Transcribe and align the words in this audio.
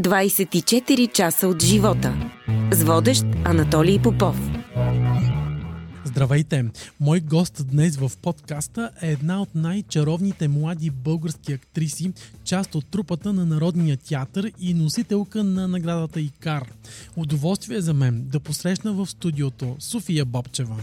24 0.00 1.12
часа 1.12 1.48
от 1.48 1.62
живота. 1.62 2.30
С 2.70 2.82
водещ 2.82 3.24
Анатолий 3.44 3.98
Попов. 4.02 4.36
Здравейте! 6.04 6.64
Мой 7.00 7.20
гост 7.20 7.66
днес 7.70 7.96
в 7.96 8.10
подкаста 8.22 8.90
е 9.02 9.10
една 9.10 9.42
от 9.42 9.48
най-чаровните 9.54 10.48
млади 10.48 10.90
български 10.90 11.52
актриси, 11.52 12.12
част 12.44 12.74
от 12.74 12.86
трупата 12.86 13.32
на 13.32 13.46
Народния 13.46 13.96
театър 13.96 14.52
и 14.60 14.74
носителка 14.74 15.44
на 15.44 15.68
наградата 15.68 16.20
Икар. 16.20 16.64
Удоволствие 17.16 17.80
за 17.80 17.94
мен 17.94 18.24
да 18.28 18.40
посрещна 18.40 18.92
в 18.92 19.06
студиото 19.06 19.76
София 19.78 20.24
Бобчева. 20.24 20.76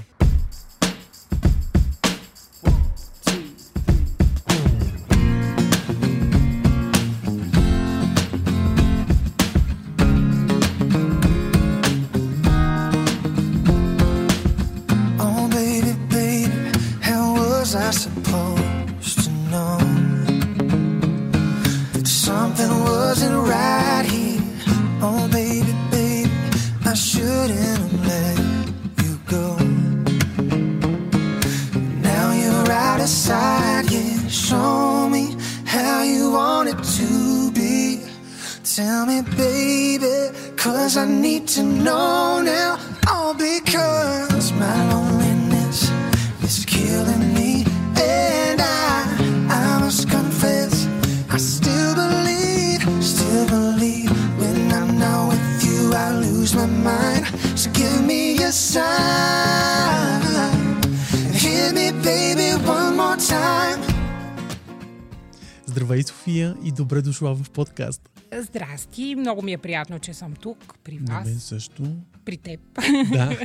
Здравей, 65.66 66.04
София, 66.04 66.56
и 66.62 66.70
добре 66.70 67.00
дошла 67.00 67.34
в 67.34 67.50
подкаст. 67.50 68.00
Здрасти, 68.37 69.15
много 69.15 69.41
ми 69.41 69.53
е 69.53 69.57
приятно, 69.57 69.99
че 69.99 70.13
съм 70.13 70.33
тук 70.33 70.75
при 70.83 70.97
вас. 70.97 71.09
На 71.09 71.31
мен 71.31 71.39
също. 71.39 71.83
При 72.25 72.37
теб. 72.37 72.59
Да. 73.11 73.37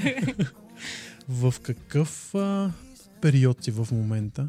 в 1.28 1.54
какъв 1.62 2.34
а, 2.34 2.70
период 3.20 3.64
си 3.64 3.70
в 3.70 3.88
момента? 3.92 4.48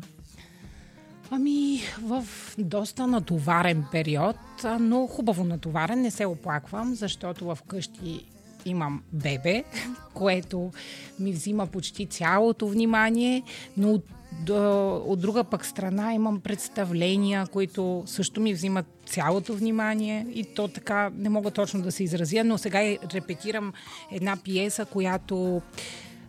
Ами, 1.31 1.81
в 2.01 2.25
доста 2.57 3.07
натоварен 3.07 3.85
период, 3.91 4.35
но 4.79 5.07
хубаво 5.07 5.43
натоварен, 5.43 6.01
не 6.01 6.11
се 6.11 6.25
оплаквам, 6.25 6.95
защото 6.95 7.45
в 7.45 7.57
къщи 7.67 8.25
имам 8.65 9.03
бебе, 9.13 9.63
което 10.13 10.71
ми 11.19 11.31
взима 11.31 11.67
почти 11.67 12.05
цялото 12.05 12.67
внимание, 12.67 13.43
но 13.77 13.91
от 13.91 14.05
от 14.49 15.19
друга 15.19 15.43
пък 15.43 15.65
страна 15.65 16.13
имам 16.13 16.39
представления, 16.39 17.47
които 17.47 18.03
също 18.05 18.41
ми 18.41 18.53
взимат 18.53 18.85
цялото 19.05 19.53
внимание 19.53 20.27
и 20.33 20.43
то 20.55 20.67
така 20.67 21.11
не 21.15 21.29
мога 21.29 21.51
точно 21.51 21.81
да 21.81 21.91
се 21.91 22.03
изразя, 22.03 22.43
но 22.43 22.57
сега 22.57 22.79
репетирам 23.13 23.73
една 24.11 24.37
пиеса, 24.43 24.85
която 24.85 25.61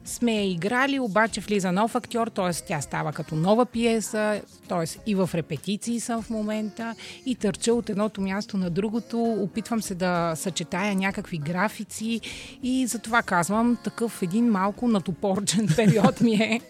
сме 0.07 0.49
играли, 0.51 1.01
обаче 1.01 1.41
влиза 1.41 1.73
нов 1.73 1.95
актьор, 1.95 2.29
т.е. 2.29 2.53
тя 2.67 2.81
става 2.81 3.13
като 3.13 3.35
нова 3.35 3.67
пиеса, 3.67 4.41
т.е. 4.69 5.11
и 5.11 5.15
в 5.15 5.31
репетиции 5.35 6.01
съм 6.01 6.23
в 6.23 6.31
момента 6.31 6.95
и 7.27 7.35
търча 7.35 7.75
от 7.75 7.91
едното 7.91 8.21
място 8.21 8.57
на 8.57 8.71
другото, 8.71 9.23
опитвам 9.23 9.83
се 9.83 9.95
да 9.95 10.33
съчетая 10.37 10.95
някакви 10.95 11.39
графици 11.39 12.21
и 12.63 12.87
затова 12.87 13.23
казвам, 13.23 13.79
такъв 13.85 14.23
един 14.23 14.51
малко 14.51 14.89
натопорчен 14.89 15.69
период 15.77 16.21
ми 16.21 16.35
е. 16.35 16.61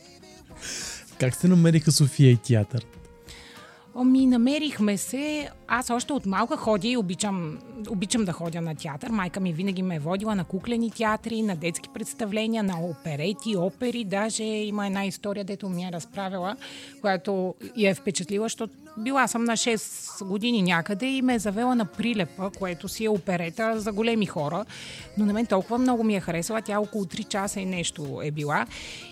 Как 1.20 1.36
се 1.36 1.48
намериха 1.48 1.92
София 1.92 2.30
и 2.30 2.36
театър? 2.36 2.86
Ами, 3.98 4.26
намерихме 4.26 4.96
се. 4.96 5.50
Аз 5.68 5.90
още 5.90 6.12
от 6.12 6.26
малка 6.26 6.56
ходя 6.56 6.88
и 6.88 6.96
обичам, 6.96 7.58
обичам 7.90 8.24
да 8.24 8.32
ходя 8.32 8.60
на 8.60 8.74
театър. 8.74 9.10
Майка 9.10 9.40
ми 9.40 9.52
винаги 9.52 9.82
ме 9.82 9.94
е 9.96 9.98
водила 9.98 10.34
на 10.34 10.44
куклени 10.44 10.90
театри, 10.90 11.42
на 11.42 11.56
детски 11.56 11.88
представления, 11.94 12.62
на 12.62 12.80
оперети, 12.80 13.56
опери. 13.56 14.04
Даже 14.04 14.44
има 14.44 14.86
една 14.86 15.04
история, 15.04 15.44
дето 15.44 15.68
ми 15.68 15.84
е 15.84 15.92
разправила, 15.92 16.56
която 17.00 17.54
я 17.76 17.90
е 17.90 17.94
впечатлила, 17.94 18.44
защото 18.44 18.74
била 18.98 19.28
съм 19.28 19.44
на 19.44 19.52
6 19.52 20.24
години 20.24 20.62
някъде 20.62 21.06
и 21.06 21.22
ме 21.22 21.34
е 21.34 21.38
завела 21.38 21.74
на 21.74 21.84
прилепа, 21.84 22.50
което 22.58 22.88
си 22.88 23.04
е 23.04 23.10
оперета 23.10 23.80
за 23.80 23.92
големи 23.92 24.26
хора. 24.26 24.64
Но 25.18 25.26
на 25.26 25.32
мен 25.32 25.46
толкова 25.46 25.78
много 25.78 26.04
ми 26.04 26.16
е 26.16 26.20
харесала. 26.20 26.62
Тя 26.62 26.80
около 26.80 27.04
3 27.04 27.28
часа 27.28 27.60
и 27.60 27.66
нещо 27.66 28.20
е 28.22 28.30
била. 28.30 28.66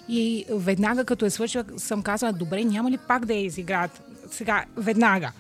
И 0.09 0.45
веднага 0.51 1.05
като 1.05 1.25
е 1.25 1.31
свършила, 1.31 1.65
съм 1.77 2.03
казала, 2.03 2.33
добре, 2.33 2.65
няма 2.65 2.91
ли 2.91 2.99
пак 2.99 3.25
да 3.25 3.35
я 3.35 3.45
изиграят 3.45 4.03
сега, 4.35 4.65
веднага. 4.77 5.33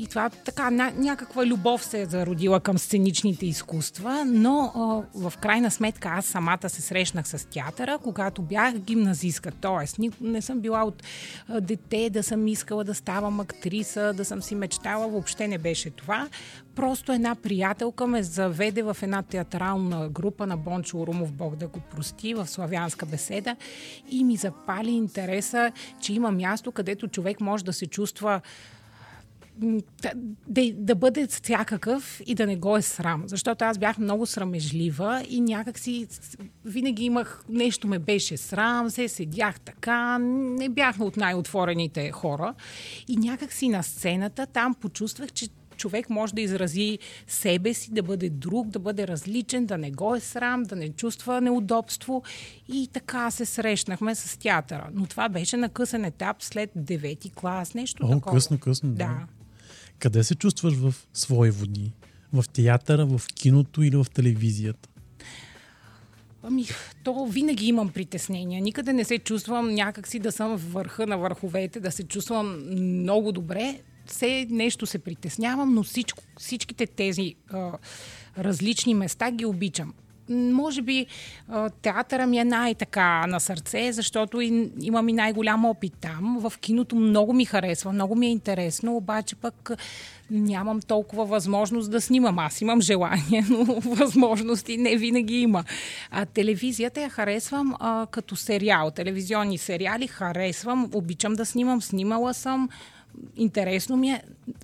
И 0.00 0.06
това 0.06 0.30
така, 0.30 0.70
някаква 0.70 1.46
любов 1.46 1.84
се 1.84 2.00
е 2.00 2.06
зародила 2.06 2.60
към 2.60 2.78
сценичните 2.78 3.46
изкуства, 3.46 4.24
но 4.26 4.72
в 5.14 5.32
крайна 5.40 5.70
сметка 5.70 6.08
аз 6.08 6.26
самата 6.26 6.68
се 6.68 6.82
срещнах 6.82 7.28
с 7.28 7.48
театъра, 7.48 7.98
когато 8.02 8.42
бях 8.42 8.78
гимназистка. 8.78 9.50
Тоест, 9.60 9.96
не 10.20 10.42
съм 10.42 10.60
била 10.60 10.84
от 10.84 11.02
дете 11.60 12.10
да 12.10 12.22
съм 12.22 12.48
искала 12.48 12.84
да 12.84 12.94
ставам 12.94 13.40
актриса, 13.40 14.12
да 14.12 14.24
съм 14.24 14.42
си 14.42 14.54
мечтала, 14.54 15.08
въобще 15.08 15.48
не 15.48 15.58
беше 15.58 15.90
това. 15.90 16.28
Просто 16.74 17.12
една 17.12 17.34
приятелка 17.34 18.06
ме 18.06 18.22
заведе 18.22 18.82
в 18.82 18.96
една 19.02 19.22
театрална 19.22 20.08
група 20.08 20.46
на 20.46 20.56
Бончо 20.56 20.98
Урумов, 20.98 21.32
Бог 21.32 21.56
да 21.56 21.68
го 21.68 21.80
прости, 21.80 22.34
в 22.34 22.46
славянска 22.46 23.06
беседа 23.06 23.56
и 24.10 24.24
ми 24.24 24.36
запали 24.36 24.90
интереса, 24.90 25.72
че 26.00 26.12
има 26.12 26.30
място, 26.30 26.72
където 26.72 27.08
човек 27.08 27.40
може 27.40 27.64
да 27.64 27.72
се 27.72 27.86
чувства 27.86 28.40
да, 29.58 30.72
да, 30.72 30.94
бъде 30.94 31.26
всякакъв 31.26 32.20
и 32.26 32.34
да 32.34 32.46
не 32.46 32.56
го 32.56 32.76
е 32.76 32.82
срам. 32.82 33.22
Защото 33.26 33.64
аз 33.64 33.78
бях 33.78 33.98
много 33.98 34.26
срамежлива 34.26 35.24
и 35.28 35.40
някак 35.40 35.78
си 35.78 36.06
винаги 36.64 37.04
имах, 37.04 37.44
нещо 37.48 37.88
ме 37.88 37.98
беше 37.98 38.36
срам, 38.36 38.90
се 38.90 39.08
седях 39.08 39.60
така, 39.60 40.18
не 40.18 40.68
бях 40.68 41.00
от 41.00 41.16
най-отворените 41.16 42.10
хора. 42.10 42.54
И 43.08 43.16
някак 43.16 43.52
си 43.52 43.68
на 43.68 43.82
сцената 43.82 44.46
там 44.46 44.74
почувствах, 44.74 45.32
че 45.32 45.48
човек 45.78 46.10
може 46.10 46.34
да 46.34 46.40
изрази 46.40 46.98
себе 47.26 47.74
си, 47.74 47.92
да 47.92 48.02
бъде 48.02 48.30
друг, 48.30 48.68
да 48.68 48.78
бъде 48.78 49.08
различен, 49.08 49.66
да 49.66 49.78
не 49.78 49.90
го 49.90 50.14
е 50.14 50.20
срам, 50.20 50.62
да 50.62 50.76
не 50.76 50.88
чувства 50.88 51.40
неудобство. 51.40 52.22
И 52.68 52.88
така 52.92 53.30
се 53.30 53.44
срещнахме 53.44 54.14
с 54.14 54.38
театъра. 54.38 54.88
Но 54.94 55.06
това 55.06 55.28
беше 55.28 55.56
на 55.56 55.68
късен 55.68 56.04
етап 56.04 56.42
след 56.42 56.70
девети 56.76 57.30
клас, 57.30 57.74
нещо 57.74 58.06
О, 58.06 58.10
такова. 58.10 58.36
късно, 58.36 58.58
късно, 58.58 58.90
да. 58.90 58.96
да. 58.96 59.26
Къде 59.98 60.24
се 60.24 60.34
чувстваш 60.34 60.74
в 60.74 60.94
свои 61.14 61.50
води? 61.50 61.92
В 62.32 62.44
театъра, 62.52 63.06
в 63.06 63.20
киното 63.34 63.82
или 63.82 63.96
в 63.96 64.06
телевизията? 64.14 64.88
Ами, 66.42 66.66
то 67.04 67.26
винаги 67.26 67.66
имам 67.66 67.88
притеснения. 67.88 68.62
Никъде 68.62 68.92
не 68.92 69.04
се 69.04 69.18
чувствам 69.18 69.74
някакси 69.74 70.18
да 70.18 70.32
съм 70.32 70.58
в 70.58 70.72
върха 70.72 71.06
на 71.06 71.18
върховете, 71.18 71.80
да 71.80 71.90
се 71.90 72.04
чувствам 72.04 72.70
много 72.70 73.32
добре. 73.32 73.80
Все 74.06 74.46
нещо 74.50 74.86
се 74.86 74.98
притеснявам, 74.98 75.74
но 75.74 75.82
всичко, 75.82 76.22
всичките 76.38 76.86
тези 76.86 77.34
а, 77.50 77.72
различни 78.38 78.94
места 78.94 79.30
ги 79.30 79.44
обичам 79.44 79.94
може 80.30 80.82
би 80.82 81.06
театъра 81.82 82.26
ми 82.26 82.38
е 82.38 82.44
най-така 82.44 83.26
на 83.26 83.40
сърце, 83.40 83.92
защото 83.92 84.40
имам 84.80 85.08
и 85.08 85.12
най-голям 85.12 85.64
опит 85.64 85.92
там. 86.00 86.38
В 86.40 86.52
киното 86.60 86.96
много 86.96 87.32
ми 87.32 87.44
харесва, 87.44 87.92
много 87.92 88.14
ми 88.14 88.26
е 88.26 88.30
интересно, 88.30 88.96
обаче 88.96 89.36
пък 89.36 89.70
нямам 90.30 90.80
толкова 90.80 91.24
възможност 91.24 91.90
да 91.90 92.00
снимам. 92.00 92.38
Аз 92.38 92.60
имам 92.60 92.80
желание, 92.80 93.44
но 93.50 93.64
възможности 93.80 94.76
не 94.76 94.96
винаги 94.96 95.40
има. 95.40 95.64
А 96.10 96.26
телевизията 96.26 97.00
я 97.00 97.10
харесвам 97.10 97.74
а, 97.80 98.06
като 98.10 98.36
сериал. 98.36 98.90
Телевизионни 98.90 99.58
сериали 99.58 100.06
харесвам, 100.06 100.90
обичам 100.94 101.34
да 101.34 101.46
снимам, 101.46 101.82
снимала 101.82 102.34
съм. 102.34 102.68
Интересно 103.36 103.96
ми 103.96 104.10
е. 104.10 104.22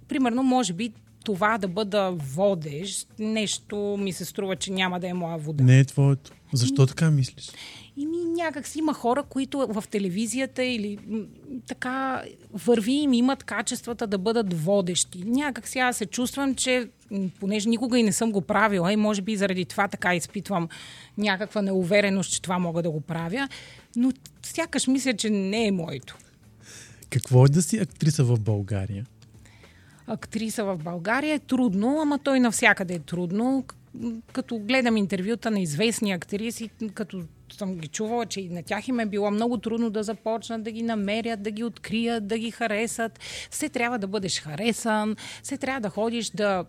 Примерно, 0.08 0.43
може 0.43 0.72
би 0.72 0.93
това 1.25 1.59
да 1.59 1.69
бъда 1.69 2.11
водещ, 2.17 3.09
нещо 3.19 3.97
ми 4.00 4.12
се 4.12 4.25
струва, 4.25 4.56
че 4.56 4.73
няма 4.73 5.00
да 5.00 5.09
е 5.09 5.15
моя 5.15 5.38
вода. 5.38 5.65
Не 5.65 5.79
е 5.79 5.85
твоето. 5.85 6.32
Защо 6.53 6.87
така 6.87 7.11
мислиш? 7.11 7.50
И 7.97 8.06
ми 8.06 8.17
някак 8.37 8.67
си 8.67 8.79
има 8.79 8.94
хора, 8.94 9.23
които 9.23 9.67
в 9.71 9.85
телевизията 9.91 10.65
или 10.65 10.99
така 11.67 12.23
върви 12.53 12.93
им 12.93 13.12
имат 13.12 13.44
качествата 13.44 14.06
да 14.06 14.19
бъдат 14.19 14.65
водещи. 14.65 15.23
Някак 15.26 15.69
си 15.69 15.79
аз 15.79 15.97
се 15.97 16.06
чувствам, 16.06 16.55
че 16.55 16.88
понеже 17.41 17.69
никога 17.69 17.99
и 17.99 18.03
не 18.03 18.12
съм 18.12 18.32
го 18.32 18.41
правила 18.41 18.93
и 18.93 18.97
може 18.97 19.23
би 19.23 19.37
заради 19.37 19.65
това 19.65 19.88
така 19.88 20.15
изпитвам 20.15 20.69
някаква 21.19 21.62
неувереност, 21.62 22.32
че 22.32 22.43
това 22.43 22.59
мога 22.59 22.82
да 22.82 22.91
го 22.91 23.00
правя, 23.00 23.49
но 23.97 24.12
сякаш 24.43 24.87
мисля, 24.87 25.15
че 25.15 25.31
не 25.31 25.67
е 25.67 25.73
моето. 25.73 26.17
Какво 27.11 27.44
е 27.44 27.49
да 27.49 27.62
си 27.62 27.79
актриса 27.79 28.25
в 28.25 28.41
България? 28.41 29.06
Актриса 30.06 30.65
в 30.65 30.77
България 30.77 31.35
е 31.35 31.39
трудно, 31.39 31.99
ама 32.03 32.19
той 32.19 32.41
навсякъде 32.41 32.95
е 32.95 32.99
трудно. 32.99 33.65
Като 34.33 34.59
гледам 34.59 34.97
интервюта 34.97 35.51
на 35.51 35.61
известни 35.61 36.12
актриси, 36.12 36.71
като 36.95 37.23
съм 37.53 37.75
ги 37.75 37.89
чувала, 37.89 38.27
че 38.27 38.41
и 38.41 38.49
на 38.49 38.62
тях 38.62 38.89
им 38.89 39.01
е 39.01 39.06
било 39.06 39.31
много 39.31 39.59
трудно 39.59 39.91
да 39.91 40.03
започнат 40.03 40.62
да 40.62 40.71
ги 40.71 40.83
намерят, 40.83 41.43
да 41.43 41.51
ги 41.51 41.65
открият, 41.65 42.27
да 42.27 42.39
ги 42.39 42.51
харесат. 42.51 43.19
Все 43.51 43.69
трябва 43.69 43.99
да 43.99 44.06
бъдеш 44.06 44.41
харесан, 44.41 45.17
все 45.43 45.56
трябва 45.56 45.81
да 45.81 45.91
ходиш 45.91 46.31
да 46.31 46.65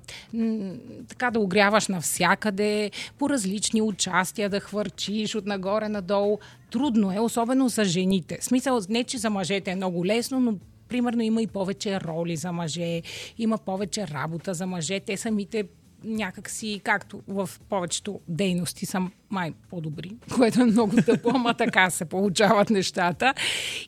така 1.08 1.31
да 1.31 1.40
огряваш 1.40 1.88
навсякъде, 1.88 2.92
по 3.18 3.30
различни 3.30 3.81
участия, 3.81 4.50
да 4.50 4.60
хвърчиш 4.60 5.36
от 5.36 5.46
нагоре 5.46 5.90
надолу. 5.90 6.38
Трудно 6.72 7.12
е, 7.12 7.20
особено 7.20 7.70
за 7.70 7.84
жените. 7.84 8.38
Смисъл, 8.42 8.80
не 8.90 9.04
че 9.04 9.18
за 9.18 9.30
мъжете 9.30 9.72
е 9.72 9.76
много 9.76 10.06
лесно, 10.06 10.40
но 10.40 10.54
примерно 10.88 11.22
има 11.22 11.42
и 11.42 11.48
повече 11.48 12.02
роли 12.02 12.36
за 12.36 12.52
мъже, 12.52 13.02
има 13.38 13.58
повече 13.58 14.08
работа 14.08 14.54
за 14.54 14.68
мъже. 14.68 15.00
Те 15.00 15.18
самите 15.18 15.66
някакси, 16.06 16.82
както 16.84 17.22
в 17.28 17.50
повечето 17.70 18.20
дейности 18.28 18.86
са 18.86 19.02
май 19.30 19.54
по-добри, 19.70 20.12
което 20.36 20.62
е 20.62 20.66
много 20.66 20.96
тъпо, 20.96 21.30
ама 21.34 21.54
така 21.54 21.90
се 21.90 22.06
получават 22.06 22.70
нещата. 22.70 23.34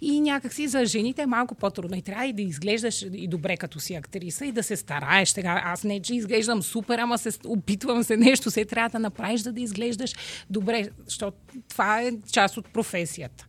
И 0.01 0.21
някакси 0.21 0.67
за 0.67 0.85
жените 0.85 1.21
е 1.21 1.25
малко 1.25 1.55
по-трудно. 1.55 1.97
И 1.97 2.01
трябва 2.01 2.25
и 2.25 2.33
да 2.33 2.41
изглеждаш 2.41 3.05
и 3.13 3.27
добре 3.27 3.57
като 3.57 3.79
си 3.79 3.95
актриса 3.95 4.45
и 4.45 4.51
да 4.51 4.63
се 4.63 4.75
стараеш. 4.75 5.33
Тега, 5.33 5.61
аз 5.65 5.83
не, 5.83 6.01
че 6.01 6.15
изглеждам 6.15 6.63
супер, 6.63 6.99
ама 6.99 7.17
се 7.17 7.29
опитвам 7.45 8.03
се 8.03 8.17
нещо, 8.17 8.51
се 8.51 8.65
трябва 8.65 8.89
да 8.89 8.99
направиш, 8.99 9.41
за 9.41 9.53
да 9.53 9.61
изглеждаш 9.61 10.13
добре, 10.49 10.89
защото 11.05 11.37
това 11.69 12.01
е 12.01 12.11
част 12.31 12.57
от 12.57 12.73
професията. 12.73 13.47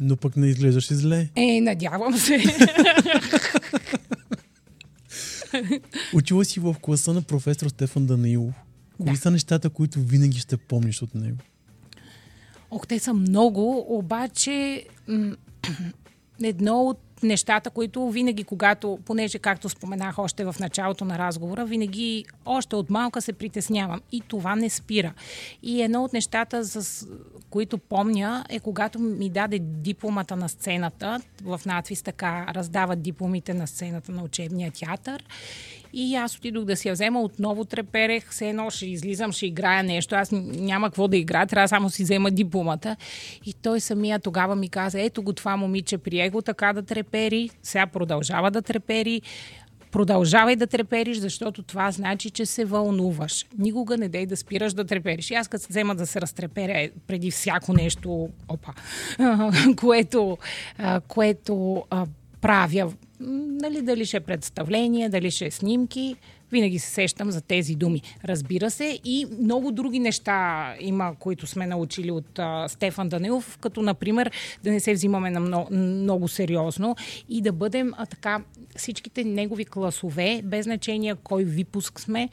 Но 0.00 0.16
пък 0.16 0.36
не 0.36 0.46
изглеждаш 0.46 0.90
и 0.90 0.94
зле. 0.94 1.28
Е, 1.36 1.60
надявам 1.60 2.18
се. 2.18 2.44
Учила 6.14 6.44
си 6.44 6.60
в 6.60 6.76
класа 6.82 7.14
на 7.14 7.22
професор 7.22 7.68
Стефан 7.68 8.06
Данаилов. 8.06 8.54
Кои 9.02 9.12
да. 9.12 9.16
са 9.16 9.30
нещата, 9.30 9.70
които 9.70 10.00
винаги 10.00 10.38
ще 10.38 10.56
помниш 10.56 11.02
от 11.02 11.14
него? 11.14 11.38
Ох, 12.70 12.86
те 12.86 12.98
са 12.98 13.14
много, 13.14 13.86
обаче 13.98 14.84
м- 15.08 15.36
едно 16.42 16.82
от 16.82 17.00
нещата, 17.22 17.70
които 17.70 18.10
винаги, 18.10 18.44
когато, 18.44 18.98
понеже 19.04 19.38
както 19.38 19.68
споменах 19.68 20.18
още 20.18 20.44
в 20.44 20.56
началото 20.60 21.04
на 21.04 21.18
разговора, 21.18 21.64
винаги 21.64 22.24
още 22.44 22.76
от 22.76 22.90
малка 22.90 23.22
се 23.22 23.32
притеснявам. 23.32 24.00
И 24.12 24.20
това 24.20 24.56
не 24.56 24.70
спира. 24.70 25.14
И 25.62 25.82
едно 25.82 26.04
от 26.04 26.12
нещата, 26.12 26.64
за 26.64 27.06
които 27.50 27.78
помня, 27.78 28.44
е 28.48 28.60
когато 28.60 28.98
ми 28.98 29.30
даде 29.30 29.58
дипломата 29.58 30.36
на 30.36 30.48
сцената, 30.48 31.20
в 31.42 31.60
надвис 31.66 32.02
така 32.02 32.46
раздават 32.54 33.02
дипломите 33.02 33.54
на 33.54 33.66
сцената 33.66 34.12
на 34.12 34.22
учебния 34.22 34.70
театър 34.70 35.24
и 35.92 36.14
аз 36.14 36.36
отидох 36.36 36.64
да 36.64 36.76
си 36.76 36.88
я 36.88 36.94
взема, 36.94 37.20
отново 37.20 37.64
треперех, 37.64 38.30
все 38.30 38.48
едно 38.48 38.70
ще 38.70 38.86
излизам, 38.86 39.32
ще 39.32 39.46
играя 39.46 39.82
нещо, 39.82 40.14
аз 40.14 40.30
няма 40.32 40.86
какво 40.86 41.08
да 41.08 41.16
играя, 41.16 41.46
трябва 41.46 41.68
само 41.68 41.90
си 41.90 42.02
взема 42.02 42.30
дипломата. 42.30 42.96
И 43.46 43.52
той 43.52 43.80
самия 43.80 44.18
тогава 44.18 44.56
ми 44.56 44.68
каза, 44.68 45.00
ето 45.00 45.22
го 45.22 45.32
това 45.32 45.56
момиче, 45.56 45.98
прие 45.98 46.30
го 46.30 46.42
така 46.42 46.72
да 46.72 46.82
трепери, 46.82 47.50
сега 47.62 47.86
продължава 47.86 48.50
да 48.50 48.62
трепери, 48.62 49.22
продължавай 49.90 50.56
да 50.56 50.66
трепериш, 50.66 51.18
защото 51.18 51.62
това 51.62 51.90
значи, 51.90 52.30
че 52.30 52.46
се 52.46 52.64
вълнуваш. 52.64 53.46
Никога 53.58 53.96
не 53.96 54.08
дей 54.08 54.26
да 54.26 54.36
спираш 54.36 54.72
да 54.72 54.84
трепериш. 54.84 55.30
И 55.30 55.34
аз 55.34 55.48
като 55.48 55.64
се 55.64 55.68
взема 55.70 55.94
да 55.94 56.06
се 56.06 56.20
разтреперя 56.20 56.90
преди 57.06 57.30
всяко 57.30 57.72
нещо, 57.72 58.28
опа, 58.48 58.72
което, 59.76 60.38
което 61.08 61.84
правя 62.40 62.92
нали, 63.20 63.82
дали 63.82 64.06
ще 64.06 64.16
е 64.16 64.20
представление, 64.20 65.08
дали 65.08 65.30
ще 65.30 65.46
е 65.46 65.50
снимки, 65.50 66.16
винаги 66.52 66.78
се 66.78 66.90
сещам 66.90 67.30
за 67.30 67.40
тези 67.40 67.74
думи. 67.74 68.02
Разбира 68.24 68.70
се, 68.70 68.98
и 69.04 69.26
много 69.40 69.72
други 69.72 69.98
неща 69.98 70.74
има, 70.80 71.14
които 71.18 71.46
сме 71.46 71.66
научили 71.66 72.10
от 72.10 72.38
а, 72.38 72.68
Стефан 72.68 73.08
Данилов, 73.08 73.58
като, 73.60 73.82
например, 73.82 74.30
да 74.64 74.70
не 74.70 74.80
се 74.80 74.94
взимаме 74.94 75.30
на 75.30 75.40
много, 75.40 75.74
много 75.74 76.28
сериозно 76.28 76.96
и 77.28 77.40
да 77.40 77.52
бъдем 77.52 77.92
а, 77.96 78.06
така 78.06 78.42
всичките 78.76 79.24
негови 79.24 79.64
класове, 79.64 80.40
без 80.44 80.64
значение 80.64 81.14
кой 81.14 81.44
випуск 81.44 82.00
сме, 82.00 82.28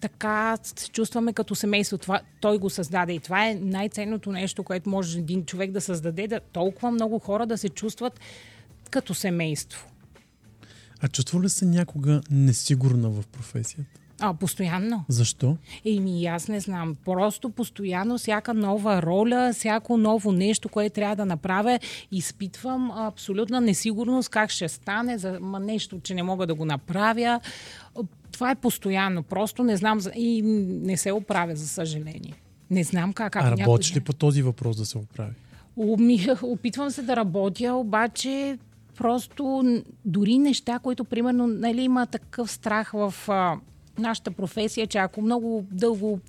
така 0.00 0.56
се 0.62 0.90
чувстваме 0.90 1.32
като 1.32 1.54
семейство. 1.54 1.98
Това, 1.98 2.20
той 2.40 2.58
го 2.58 2.70
създаде 2.70 3.12
и 3.12 3.20
това 3.20 3.48
е 3.48 3.54
най-ценното 3.54 4.32
нещо, 4.32 4.62
което 4.62 4.90
може 4.90 5.18
един 5.18 5.44
човек 5.44 5.70
да 5.70 5.80
създаде, 5.80 6.28
да 6.28 6.40
толкова 6.40 6.90
много 6.90 7.18
хора 7.18 7.46
да 7.46 7.58
се 7.58 7.68
чувстват 7.68 8.20
като 8.90 9.14
семейство. 9.14 9.86
А 11.00 11.08
чувства 11.08 11.42
ли 11.42 11.48
се 11.48 11.66
някога 11.66 12.20
несигурна 12.30 13.10
в 13.10 13.26
професията? 13.26 14.00
А, 14.20 14.34
постоянно. 14.34 15.04
Защо? 15.08 15.56
Еми, 15.84 16.26
аз 16.26 16.48
не 16.48 16.60
знам. 16.60 16.96
Просто 17.04 17.50
постоянно, 17.50 18.18
всяка 18.18 18.54
нова 18.54 19.02
роля, 19.02 19.50
всяко 19.54 19.96
ново 19.96 20.32
нещо, 20.32 20.68
което 20.68 20.94
трябва 20.94 21.16
да 21.16 21.26
направя, 21.26 21.78
изпитвам 22.12 22.90
абсолютна 22.90 23.60
несигурност 23.60 24.28
как 24.28 24.50
ще 24.50 24.68
стане, 24.68 25.18
за 25.18 25.40
нещо, 25.40 26.00
че 26.02 26.14
не 26.14 26.22
мога 26.22 26.46
да 26.46 26.54
го 26.54 26.64
направя. 26.64 27.40
Това 28.32 28.50
е 28.50 28.54
постоянно. 28.54 29.22
Просто 29.22 29.64
не 29.64 29.76
знам 29.76 30.00
и 30.16 30.42
не 30.82 30.96
се 30.96 31.12
оправя, 31.12 31.56
за 31.56 31.68
съжаление. 31.68 32.34
Не 32.70 32.84
знам 32.84 33.12
как. 33.12 33.36
А 33.36 33.50
работиш 33.50 33.90
някой... 33.90 34.00
ли 34.00 34.04
по 34.04 34.12
този 34.12 34.42
въпрос 34.42 34.76
да 34.76 34.86
се 34.86 34.98
оправи? 34.98 35.34
Опитвам 36.42 36.90
се 36.90 37.02
да 37.02 37.16
работя, 37.16 37.74
обаче 37.74 38.58
просто 39.00 39.62
дори 40.04 40.38
неща, 40.38 40.78
които 40.78 41.04
примерно 41.04 41.46
нали, 41.46 41.82
има 41.82 42.06
такъв 42.06 42.50
страх 42.50 42.90
в 42.92 43.14
а, 43.28 43.56
нашата 43.98 44.30
професия, 44.30 44.86
че 44.86 44.98
ако 44.98 45.22
много 45.22 45.66
дълго 45.70 46.20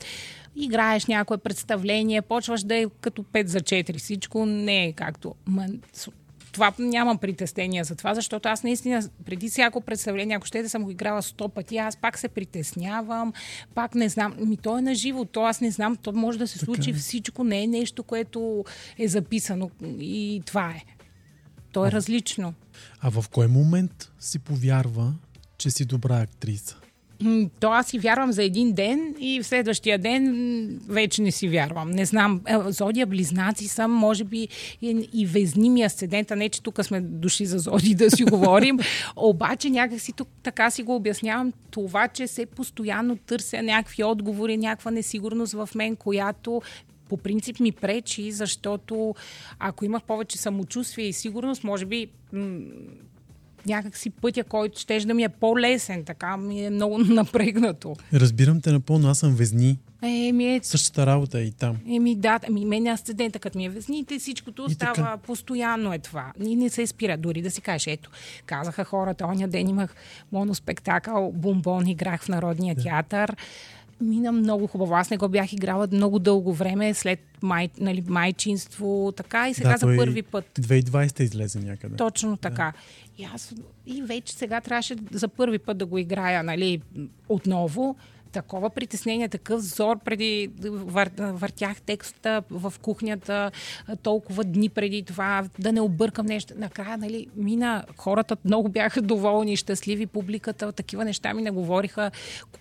играеш 0.56 1.06
някое 1.06 1.38
представление, 1.38 2.21
почваш 2.21 2.63
да 2.63 2.75
е 2.75 2.85
като 3.01 3.23
5 3.23 3.45
за 3.45 3.59
4. 3.59 3.97
Всичко 3.97 4.45
не 4.45 4.85
е 4.85 4.94
както... 4.94 5.35
Ма, 5.45 5.65
това 6.51 6.73
нямам 6.79 7.18
притеснения 7.18 7.83
за 7.83 7.95
това, 7.95 8.13
защото 8.13 8.50
аз 8.50 8.63
наистина 8.63 9.09
преди 9.25 9.50
всяко 9.50 9.81
представление, 9.81 10.35
ако 10.35 10.45
ще 10.45 10.62
да 10.62 10.69
съм 10.69 10.83
го 10.83 10.91
играла 10.91 11.21
сто 11.21 11.50
пъти, 11.50 11.77
аз 11.77 11.97
пак 11.97 12.19
се 12.19 12.27
притеснявам, 12.27 13.33
пак 13.75 13.95
не 13.95 14.09
знам. 14.09 14.35
Ми 14.39 14.57
то 14.57 14.77
е 14.77 14.81
на 14.81 14.95
живо, 14.95 15.25
то 15.25 15.44
аз 15.44 15.62
не 15.62 15.71
знам, 15.71 15.95
то 15.95 16.12
може 16.12 16.39
да 16.39 16.47
се 16.47 16.60
случи 16.60 16.81
така. 16.81 16.98
Е. 16.98 17.00
всичко, 17.00 17.43
не 17.43 17.63
е 17.63 17.67
нещо, 17.67 18.03
което 18.03 18.65
е 19.00 19.07
записано 19.07 19.69
и 20.00 20.41
това 20.46 20.69
е. 20.69 20.84
То 21.72 21.86
е 21.86 21.88
а, 21.88 21.92
различно. 21.92 22.54
А 23.01 23.12
в 23.12 23.25
кой 23.30 23.48
момент 23.48 24.12
си 24.20 24.40
повярва, 24.40 25.13
че 25.58 25.72
си 25.72 25.86
добра 25.86 26.22
актриса? 26.22 26.75
То 27.60 27.72
аз 27.72 27.88
си 27.88 28.00
вярвам 28.00 28.32
за 28.32 28.44
един 28.44 28.74
ден 28.74 29.16
и 29.20 29.40
в 29.44 29.48
следващия 29.48 30.00
ден 30.00 30.82
вече 30.90 31.22
не 31.22 31.32
си 31.32 31.50
вярвам. 31.50 31.92
Не 31.92 32.06
знам, 32.06 32.42
е, 32.48 32.72
зодия 32.72 33.06
близнаци 33.06 33.68
съм, 33.68 33.92
може 33.92 34.24
би 34.24 34.48
и 35.13 35.25
везни 35.25 35.70
ми 35.70 35.84
асцендента, 35.84 36.36
не 36.36 36.50
че 36.50 36.62
тук 36.62 36.86
сме 36.86 37.01
дошли 37.01 37.46
за 37.46 37.60
зоди 37.60 37.96
да 37.96 38.12
си 38.12 38.24
говорим, 38.24 38.80
обаче 39.16 39.70
някакси 39.70 40.13
тук 40.13 40.28
така 40.44 40.72
си 40.72 40.84
го 40.84 40.96
обяснявам 40.96 41.54
това, 41.72 42.08
че 42.08 42.28
се 42.28 42.46
постоянно 42.46 43.18
търся 43.18 43.62
някакви 43.62 44.04
отговори, 44.04 44.58
някаква 44.58 44.92
несигурност 44.92 45.54
в 45.54 45.70
мен, 45.75 45.96
която 45.96 46.62
по 47.12 47.18
принцип 47.18 47.60
ми 47.60 47.72
пречи, 47.72 48.32
защото 48.32 49.15
ако 49.60 49.86
имах 49.86 50.03
повече 50.03 50.38
самочувствие 50.38 51.06
и 51.06 51.13
сигурност, 51.13 51.63
може 51.63 51.86
би 51.86 52.08
м- 52.34 52.60
някакси 53.65 54.10
пътя, 54.10 54.44
който 54.44 54.80
ще 54.80 55.00
да 55.00 55.13
ми 55.13 55.24
е 55.24 55.30
по-лесен, 55.30 56.03
така 56.03 56.38
ми 56.38 56.65
е 56.65 56.70
много 56.70 56.98
напрегнато. 57.20 57.96
Разбирам 58.13 58.62
те 58.62 58.72
напълно, 58.72 59.08
аз 59.10 59.20
съм 59.20 59.36
везни. 59.36 59.80
Еми, 60.03 60.56
е... 60.56 60.60
Същата 60.63 61.06
работа 61.06 61.39
е 61.39 61.44
и 61.44 61.51
там. 61.51 61.77
Еми 61.89 62.15
да, 62.15 62.39
ами 62.48 62.65
мен 62.65 62.88
е 62.88 62.89
асцендента, 62.89 63.39
като 63.39 63.58
ми 63.58 63.65
е 63.65 63.70
везните, 63.70 64.20
всичкото 64.20 64.65
и 64.70 64.74
става 64.74 64.96
така. 64.96 65.18
постоянно 65.18 65.94
е 65.94 66.00
това. 66.00 66.34
И 66.46 66.56
не 66.56 66.70
се 66.70 66.88
спира. 66.88 67.18
Дори 67.18 67.41
да 67.41 67.51
си 67.51 67.62
кажеш, 67.62 67.88
ето, 67.88 68.10
казаха 68.46 68.84
хората, 68.84 69.25
оня 69.25 69.48
ден 69.48 69.70
имах 69.70 69.96
моноспектакъл, 70.32 71.32
бомбон, 71.32 71.88
играх 71.88 72.24
в 72.24 72.27
Народния 72.30 72.75
да. 72.75 72.82
театър 72.82 73.36
мина 74.01 74.31
много 74.31 74.67
хубаво. 74.67 74.96
Аз 74.96 75.10
не 75.10 75.17
го 75.17 75.29
бях 75.29 75.53
играла 75.53 75.88
много 75.91 76.20
дълго 76.20 76.53
време, 76.53 76.93
след 76.93 77.20
май, 77.41 77.70
нали, 77.79 78.03
майчинство, 78.08 79.13
така 79.17 79.50
и 79.50 79.53
сега 79.53 79.72
да, 79.72 79.77
за 79.77 79.86
първи 79.98 80.22
път. 80.22 80.46
2020 80.60 81.22
излезе 81.22 81.60
някъде. 81.60 81.96
Точно 81.96 82.38
така. 82.38 82.74
Да. 83.17 83.24
И 83.24 83.27
аз 83.34 83.53
и 83.86 84.01
вече 84.01 84.34
сега 84.34 84.62
трябваше 84.62 84.96
за 85.12 85.27
първи 85.27 85.60
път 85.60 85.77
да 85.77 85.86
го 85.86 85.98
играя, 85.98 86.43
нали, 86.43 86.81
отново. 87.29 87.96
Такова 88.31 88.69
притеснение, 88.69 89.29
такъв 89.29 89.61
зор 89.61 90.00
преди 90.05 90.50
вър, 90.61 91.09
въртях 91.17 91.81
текста 91.81 92.43
в 92.50 92.73
кухнята 92.81 93.51
толкова 94.03 94.43
дни 94.43 94.69
преди 94.69 95.03
това, 95.03 95.43
да 95.59 95.71
не 95.71 95.81
объркам 95.81 96.25
нещо. 96.25 96.53
Накрая, 96.57 96.97
нали, 96.97 97.27
мина, 97.35 97.85
хората 97.97 98.38
много 98.45 98.69
бяха 98.69 99.01
доволни, 99.01 99.57
щастливи, 99.57 100.05
публиката, 100.05 100.71
такива 100.71 101.05
неща 101.05 101.33
ми 101.33 101.41
не 101.41 101.51
говориха, 101.51 102.11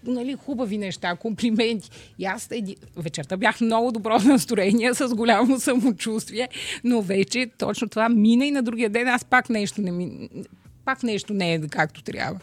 нали, 0.06 0.34
хубави 0.34 0.78
неща, 0.78 1.16
комплименти. 1.16 1.90
И 2.18 2.24
аз 2.24 2.48
еди... 2.50 2.76
вечерта 2.96 3.36
бях 3.36 3.60
много 3.60 3.92
добро 3.92 4.18
настроение, 4.18 4.94
с 4.94 5.14
голямо 5.14 5.60
самочувствие, 5.60 6.48
но 6.84 7.02
вече 7.02 7.50
точно 7.58 7.88
това 7.88 8.08
мина 8.08 8.46
и 8.46 8.50
на 8.50 8.62
другия 8.62 8.90
ден 8.90 9.08
аз 9.08 9.24
пак 9.24 9.50
нещо 9.50 9.82
не 9.82 9.90
ми... 9.90 10.28
пак 10.84 11.02
нещо 11.02 11.34
не 11.34 11.54
е 11.54 11.60
както 11.68 12.02
трябва. 12.02 12.40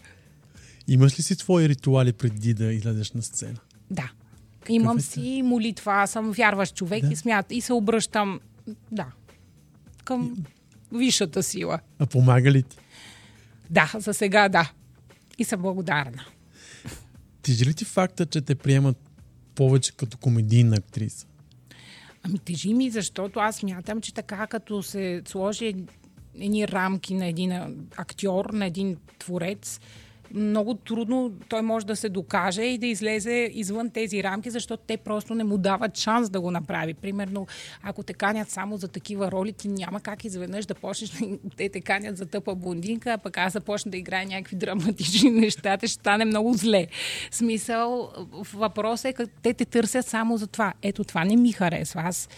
Имаш 0.88 1.20
ли 1.20 1.24
си 1.24 1.36
твои 1.36 1.70
ритуали 1.70 2.13
преди 2.13 2.53
да 2.53 2.74
излезеш 2.74 3.12
на 3.12 3.22
сцена? 3.22 3.60
Да. 3.91 4.12
Имам 4.70 4.98
е 4.98 5.01
си 5.01 5.41
молитва, 5.46 5.94
аз 5.94 6.12
съм 6.12 6.32
вярващ 6.32 6.75
човек 6.75 7.06
да? 7.06 7.13
и 7.13 7.15
смят 7.15 7.46
и 7.50 7.62
се 7.62 7.74
обръщам, 7.74 8.39
да, 8.91 9.06
към 10.03 10.36
и... 10.94 10.98
висшата 10.98 11.44
сила. 11.44 11.79
А 12.00 12.06
помага 12.06 12.51
ли 12.51 12.63
ти? 12.63 12.77
Да, 13.70 13.91
за 13.96 14.13
сега 14.13 14.50
да. 14.50 14.72
И 15.38 15.44
съм 15.44 15.62
благодарна. 15.62 16.25
Тежи 17.41 17.65
ли 17.65 17.74
ти 17.74 17.86
факта, 17.86 18.25
че 18.25 18.41
те 18.41 18.56
приемат 18.56 18.98
повече 19.56 19.91
като 19.91 20.17
комедийна 20.17 20.75
актриса? 20.75 21.27
Ами 22.24 22.39
тежи 22.39 22.74
ми, 22.74 22.89
защото 22.89 23.39
аз 23.39 23.63
мятам, 23.63 24.01
че 24.01 24.13
така 24.13 24.48
като 24.48 24.84
се 24.84 25.22
сложи 25.27 25.75
едни 26.39 26.67
рамки 26.67 27.13
на 27.13 27.25
един 27.25 27.51
актьор, 27.98 28.46
на 28.46 28.65
един 28.65 28.98
творец, 29.20 29.79
много 30.34 30.74
трудно 30.74 31.31
той 31.50 31.62
може 31.62 31.86
да 31.86 31.96
се 31.96 32.10
докаже 32.10 32.62
и 32.62 32.77
да 32.77 32.88
излезе 32.88 33.50
извън 33.53 33.89
тези 33.89 34.24
рамки, 34.24 34.50
защото 34.50 34.84
те 34.88 34.98
просто 34.98 35.36
не 35.36 35.43
му 35.43 35.57
дават 35.57 35.98
шанс 35.98 36.29
да 36.29 36.41
го 36.41 36.51
направи. 36.51 36.93
Примерно, 36.93 37.48
ако 37.84 38.03
те 38.03 38.13
канят 38.13 38.50
само 38.50 38.77
за 38.77 38.88
такива 38.88 39.31
роли, 39.31 39.53
ти 39.53 39.67
няма 39.67 40.00
как 40.00 40.25
изведнъж 40.25 40.65
да 40.65 40.75
почнеш 40.75 41.10
да 41.10 41.38
те 41.57 41.69
те 41.69 41.81
канят 41.81 42.17
за 42.17 42.25
тъпа 42.25 42.55
блондинка, 42.55 43.13
а 43.13 43.17
пък 43.17 43.38
аз 43.38 43.53
започна 43.53 43.91
да 43.91 43.98
играя 43.98 44.25
някакви 44.25 44.55
драматични 44.55 45.29
неща, 45.41 45.77
ще 45.77 45.88
стане 45.88 46.25
много 46.25 46.53
зле. 46.53 46.88
Смисъл, 47.31 48.12
въпросът 48.53 49.19
е, 49.19 49.27
те 49.41 49.53
те 49.53 49.65
търсят 49.65 50.05
само 50.05 50.38
за 50.38 50.48
това. 50.48 50.74
Ето 50.81 51.03
това 51.03 51.25
не 51.25 51.36
ми 51.36 51.51
харесва. 51.51 52.01
Аз 52.05 52.29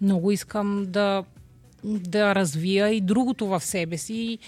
много 0.00 0.30
искам 0.30 0.84
да 0.88 1.24
да 1.84 2.34
развия 2.34 2.88
и 2.88 3.00
другото 3.00 3.46
в 3.46 3.60
себе 3.60 3.98
си 3.98 4.38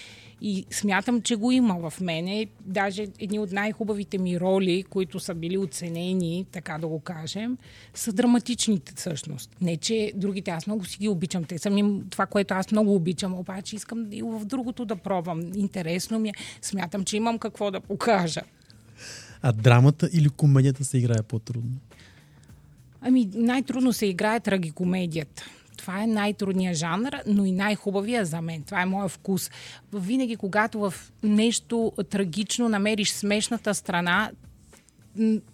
и 0.41 0.65
смятам, 0.71 1.21
че 1.21 1.35
го 1.35 1.51
има 1.51 1.89
в 1.89 2.01
мене. 2.01 2.47
Даже 2.65 3.07
едни 3.19 3.39
от 3.39 3.51
най-хубавите 3.51 4.17
ми 4.17 4.39
роли, 4.39 4.83
които 4.89 5.19
са 5.19 5.35
били 5.35 5.57
оценени, 5.57 6.45
така 6.51 6.77
да 6.77 6.87
го 6.87 6.99
кажем, 6.99 7.57
са 7.93 8.13
драматичните 8.13 8.93
всъщност. 8.95 9.55
Не, 9.61 9.77
че 9.77 10.11
другите, 10.15 10.51
аз 10.51 10.67
много 10.67 10.85
си 10.85 10.97
ги 10.97 11.07
обичам. 11.07 11.43
Те 11.43 11.57
са 11.57 11.69
ми 11.69 12.01
това, 12.09 12.25
което 12.25 12.53
аз 12.53 12.71
много 12.71 12.95
обичам, 12.95 13.33
обаче 13.33 13.75
искам 13.75 14.11
и 14.11 14.21
в 14.21 14.45
другото 14.45 14.85
да 14.85 14.95
пробвам. 14.95 15.41
Интересно 15.55 16.19
ми 16.19 16.29
е. 16.29 16.33
Смятам, 16.61 17.03
че 17.03 17.17
имам 17.17 17.39
какво 17.39 17.71
да 17.71 17.79
покажа. 17.79 18.41
А 19.41 19.51
драмата 19.51 20.09
или 20.13 20.29
комедията 20.29 20.85
се 20.85 20.97
играе 20.97 21.23
по-трудно? 21.23 21.77
Ами, 23.01 23.29
най-трудно 23.33 23.93
се 23.93 24.05
играе 24.05 24.39
трагикомедията 24.39 25.43
това 25.81 26.03
е 26.03 26.07
най-трудният 26.07 26.77
жанр, 26.77 27.13
но 27.27 27.45
и 27.45 27.51
най-хубавия 27.51 28.25
за 28.25 28.41
мен. 28.41 28.63
Това 28.63 28.81
е 28.81 28.85
моят 28.85 29.11
вкус. 29.11 29.51
Винаги, 29.93 30.35
когато 30.35 30.79
в 30.79 30.93
нещо 31.23 31.91
трагично 32.09 32.69
намериш 32.69 33.11
смешната 33.11 33.73
страна, 33.73 34.31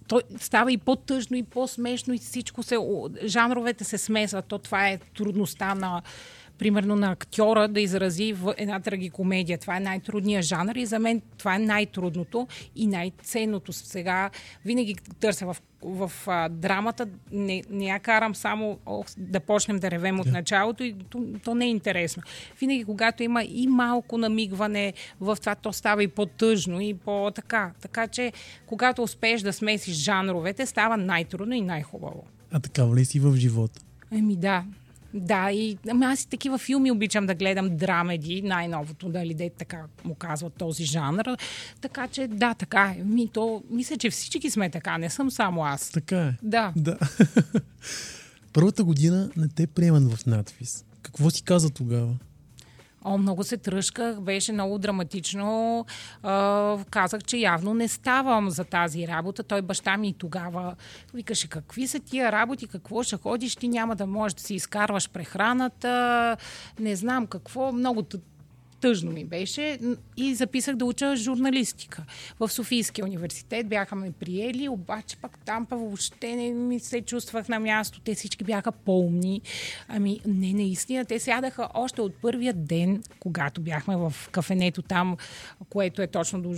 то 0.08 0.22
става 0.40 0.72
и 0.72 0.78
по-тъжно, 0.78 1.38
и 1.38 1.44
по-смешно, 1.44 2.14
и 2.14 2.18
всичко 2.18 2.64
се. 2.64 2.78
Жанровете 3.26 3.84
се 3.84 3.98
смесват. 3.98 4.46
То 4.46 4.60
това 4.60 4.90
е 4.90 4.98
трудността 4.98 5.76
на 5.76 6.02
примерно 6.58 6.96
на 6.96 7.12
актьора 7.12 7.68
да 7.68 7.82
изрази 7.82 8.34
в 8.34 8.54
една 8.58 8.80
трагикомедия. 8.80 9.58
Това 9.58 9.78
е 9.78 9.80
най-трудният 9.80 10.46
жанр 10.46 10.76
и 10.76 10.86
за 10.86 11.00
мен 11.00 11.22
това 11.38 11.56
е 11.56 11.60
най-трудното 11.60 12.48
и 12.76 12.88
най-ценното. 12.88 13.74
Сега 13.74 14.30
винаги 14.66 14.96
търся 15.20 15.46
в, 15.46 15.58
в 15.82 16.12
а, 16.28 16.50
драмата, 16.50 17.08
не, 17.32 17.64
не 17.70 17.86
я 17.86 18.00
карам 18.00 18.36
само 18.36 18.80
о, 18.86 19.04
да 19.18 19.40
почнем 19.40 19.80
да 19.80 19.92
ревем 19.92 20.20
от 20.20 20.28
началото 20.28 20.84
и 20.84 20.96
то, 21.10 21.24
то 21.44 21.56
не 21.56 21.66
е 21.66 21.70
интересно. 21.70 22.24
Винаги, 22.60 22.84
когато 22.84 23.24
има 23.24 23.44
и 23.44 23.68
малко 23.68 24.18
намигване 24.18 24.94
в 25.22 25.38
това, 25.40 25.56
то 25.56 25.74
става 25.74 26.04
и 26.04 26.08
по-тъжно 26.08 26.82
и 26.82 26.94
по-така. 26.94 27.72
Така 27.82 28.08
че, 28.08 28.32
когато 28.66 29.04
успееш 29.04 29.42
да 29.42 29.54
смесиш 29.54 29.96
жанровете, 29.96 30.66
става 30.66 30.98
най-трудно 30.98 31.56
и 31.56 31.62
най-хубаво. 31.62 32.24
А 32.52 32.60
такава 32.60 32.96
ли 32.96 33.06
си 33.06 33.20
в 33.20 33.36
живота? 33.36 33.82
Еми 34.12 34.36
да, 34.36 34.64
да, 35.14 35.52
и 35.52 35.78
ами 35.90 36.06
аз 36.06 36.22
и 36.22 36.30
такива 36.30 36.58
филми 36.58 36.92
обичам 36.92 37.26
да 37.26 37.36
гледам 37.36 37.78
драмеди, 37.78 38.42
най-новото, 38.42 39.10
дали 39.10 39.34
де 39.34 39.50
така 39.50 39.84
му 40.04 40.16
казват 40.16 40.54
този 40.54 40.86
жанр. 40.86 41.38
Така 41.82 42.08
че 42.08 42.28
да, 42.28 42.54
така 42.54 42.96
е. 42.98 43.04
Ми, 43.04 43.28
то, 43.28 43.64
мисля, 43.70 43.98
че 43.98 44.10
всички 44.10 44.50
сме 44.50 44.70
така, 44.70 44.98
не 44.98 45.10
съм 45.10 45.32
само 45.32 45.66
аз. 45.66 45.90
Така 45.90 46.22
е. 46.22 46.34
Да. 46.44 46.74
да. 46.76 46.98
Първата 48.54 48.84
година 48.84 49.30
не 49.38 49.48
те 49.48 49.68
приемат 49.68 50.14
в 50.14 50.26
надвис. 50.26 50.86
Какво 51.02 51.30
си 51.30 51.44
каза 51.44 51.70
тогава? 51.70 52.18
О, 53.10 53.18
много 53.18 53.44
се 53.44 53.58
тръжках, 53.58 54.22
беше 54.22 54.54
много 54.54 54.78
драматично. 54.78 55.86
А, 56.24 56.78
казах, 56.90 57.24
че 57.24 57.38
явно 57.38 57.74
не 57.74 57.88
ставам 57.88 58.50
за 58.50 58.64
тази 58.64 59.08
работа. 59.08 59.44
Той 59.44 59.62
баща 59.62 59.98
ми 59.98 60.14
тогава 60.14 60.76
викаше, 61.14 61.48
какви 61.48 61.88
са 61.88 62.00
тия 62.00 62.32
работи, 62.32 62.68
какво 62.68 63.04
ще 63.04 63.18
ходиш, 63.18 63.56
ти 63.56 63.68
няма 63.68 63.96
да 63.96 64.06
можеш 64.06 64.34
да 64.34 64.42
си 64.42 64.56
изкарваш 64.56 65.10
прехраната, 65.10 66.38
не 66.80 66.96
знам 66.96 67.28
какво. 67.28 67.72
Много 67.72 68.04
тъжно 68.82 69.12
ми 69.12 69.26
беше 69.26 69.80
и 70.18 70.36
записах 70.36 70.76
да 70.76 70.86
уча 70.86 71.16
журналистика. 71.16 72.04
В 72.40 72.50
Софийския 72.50 73.06
университет 73.06 73.68
бяха 73.68 73.96
ме 73.96 74.12
приели, 74.12 74.70
обаче 74.70 75.18
пък 75.18 75.38
там 75.46 75.66
па 75.66 75.78
въобще 75.78 76.36
не 76.36 76.52
ми 76.52 76.80
се 76.80 77.02
чувствах 77.02 77.50
на 77.50 77.60
място. 77.60 78.02
Те 78.04 78.16
всички 78.16 78.44
бяха 78.44 78.72
по-умни. 78.72 79.42
Ами 79.88 80.20
не, 80.26 80.54
наистина, 80.54 81.06
те 81.06 81.20
сядаха 81.20 81.70
още 81.74 82.02
от 82.02 82.16
първия 82.16 82.54
ден, 82.54 83.04
когато 83.20 83.62
бяхме 83.62 83.98
в 83.98 84.14
кафенето 84.32 84.82
там, 84.82 85.18
което 85.70 86.02
е 86.02 86.08
точно 86.08 86.42
до 86.42 86.56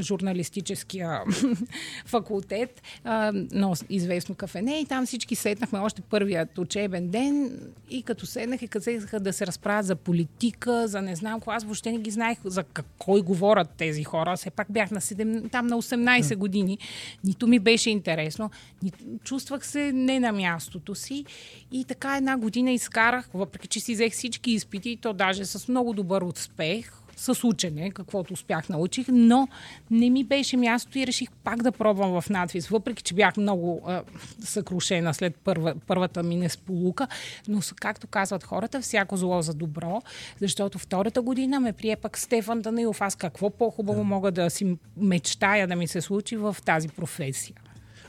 журналистическия 0.00 1.20
факултет 2.06 2.82
на 3.04 3.74
известно 3.88 4.34
кафене 4.34 4.80
и 4.80 4.86
там 4.86 5.06
всички 5.06 5.34
седнахме 5.34 5.78
още 5.78 6.02
първият 6.02 6.58
учебен 6.58 7.08
ден 7.08 7.60
и 7.90 8.02
като 8.02 8.26
седнах 8.26 8.62
и 8.62 8.68
казаха 8.68 9.20
да 9.20 9.32
се 9.32 9.46
разправят 9.46 9.86
за 9.86 9.96
политика, 9.96 10.88
за 10.88 11.02
не 11.02 11.16
знам 11.16 11.40
какво. 11.40 11.50
Аз 11.50 11.64
въобще 11.64 11.92
не 11.92 11.98
ги 11.98 12.10
знаех 12.10 12.38
за 12.44 12.64
кой 12.98 13.22
говорят 13.22 13.70
тези 13.76 14.04
хора. 14.04 14.36
Все 14.36 14.50
пак 14.50 14.66
бях 14.70 14.90
на 14.90 15.00
7, 15.00 15.50
там 15.50 15.66
на 15.66 15.76
18 15.76 16.36
години. 16.36 16.78
Нито 17.24 17.46
ми 17.46 17.58
беше 17.58 17.90
интересно, 17.90 18.50
нито, 18.82 18.98
чувствах 19.24 19.66
се 19.66 19.92
не 19.92 20.20
на 20.20 20.32
мястото 20.32 20.94
си 20.94 21.24
и 21.72 21.84
така 21.84 22.16
една 22.16 22.36
година 22.36 22.72
изкарах, 22.72 23.28
въпреки 23.34 23.68
че 23.68 23.80
си 23.80 23.94
взех 23.94 24.12
всички 24.12 24.50
изпити, 24.50 24.90
и 24.90 24.96
то 24.96 25.12
даже 25.12 25.44
с 25.44 25.68
много 25.68 25.92
добър 25.92 26.22
успех 26.22 27.01
с 27.22 27.44
учене, 27.44 27.90
каквото 27.90 28.32
успях 28.32 28.68
научих, 28.68 29.06
но 29.08 29.48
не 29.90 30.10
ми 30.10 30.24
беше 30.24 30.56
място 30.56 30.98
и 30.98 31.06
реших 31.06 31.30
пак 31.44 31.62
да 31.62 31.72
пробвам 31.72 32.20
в 32.20 32.30
надвис, 32.30 32.68
въпреки 32.68 33.02
че 33.02 33.14
бях 33.14 33.36
много 33.36 33.82
а, 33.86 34.02
съкрушена 34.44 35.14
след 35.14 35.36
първа, 35.36 35.74
първата 35.86 36.22
ми 36.22 36.36
несполука, 36.36 37.08
но 37.48 37.60
както 37.76 38.06
казват 38.06 38.44
хората, 38.44 38.80
всяко 38.80 39.16
зло 39.16 39.42
за 39.42 39.54
добро, 39.54 40.02
защото 40.40 40.78
втората 40.78 41.22
година 41.22 41.60
ме 41.60 41.72
прие 41.72 41.96
пък 41.96 42.18
Стефан 42.18 42.60
Данилов. 42.60 43.00
Аз 43.00 43.16
какво 43.16 43.50
по-хубаво 43.50 43.98
да. 43.98 44.04
мога 44.04 44.30
да 44.30 44.50
си 44.50 44.76
мечтая 44.96 45.66
да 45.66 45.76
ми 45.76 45.88
се 45.88 46.00
случи 46.00 46.36
в 46.36 46.56
тази 46.64 46.88
професия. 46.88 47.61